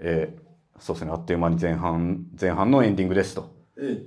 [0.00, 0.50] えー
[0.80, 3.54] そうですねあっという間に前半前半のエンディングですと。
[3.76, 4.02] え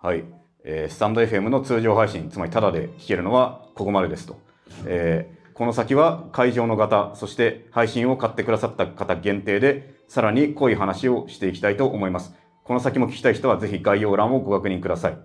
[0.00, 0.24] はい、
[0.64, 4.38] えースタンド FM の通常配信つまりタダで聞けるのはここまでですと、
[4.86, 12.34] えーこの先は会場の方そして配信を買ってくださった方限定でさらに濃い話をしていきたいと思います。
[12.64, 15.18] この先も聞きたい人はぜひ概要欄をご確認ください。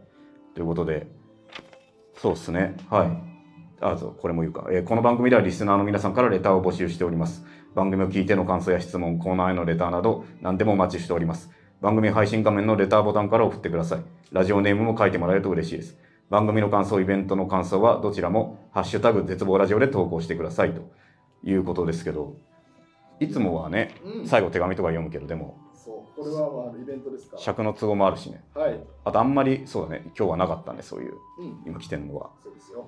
[0.54, 1.08] ということで
[2.16, 2.78] そうですね。
[2.90, 3.12] はい。
[3.82, 7.44] あそうこれも言うか、えーこの番組ではリスナーの皆さんからレターを募集しております。
[7.74, 11.50] 番組を聞いての感想や質問コーナーへのレターなど何でもお待ちしております。
[11.82, 14.00] 番組配信画面のレターボタンから送ってください。
[14.32, 15.98] ラジオネームも書いてもらえると嬉しいです。
[16.30, 20.82] 番組の感想イベントの感想はどちらも「ハッシュタグ絶望ラジオ」で投稿してくださいと
[21.44, 22.36] いうことですけど
[23.20, 26.22] いつもはねうん最後手紙とか読むけどでもそう。
[26.22, 27.38] これはまあイベントですか？
[27.38, 28.80] 尺の都合もあるしねはい。
[29.06, 31.64] あとあんまりそうだね今日はなかったねそういううん。
[31.66, 32.86] 今来てるのはそうですよ。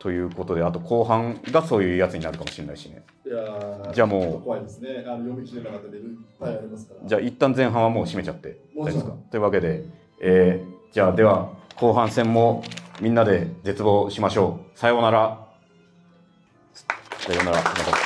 [0.00, 5.04] ということであと後半がそういうやつになるかもしれないしねいやーじゃあもうちょっと怖いですね。
[5.06, 7.06] あの読み切れなかったメールいっぱいありますから。
[7.08, 9.30] じゃあ一旦前半はもう締めちゃってもちろん大丈夫ですか？
[9.30, 9.84] というわけで、
[10.20, 12.64] えーじゃあでは後半戦も
[13.00, 14.78] みんなで絶望しましょう。
[14.78, 15.38] さようなら。
[17.18, 18.01] さようなら。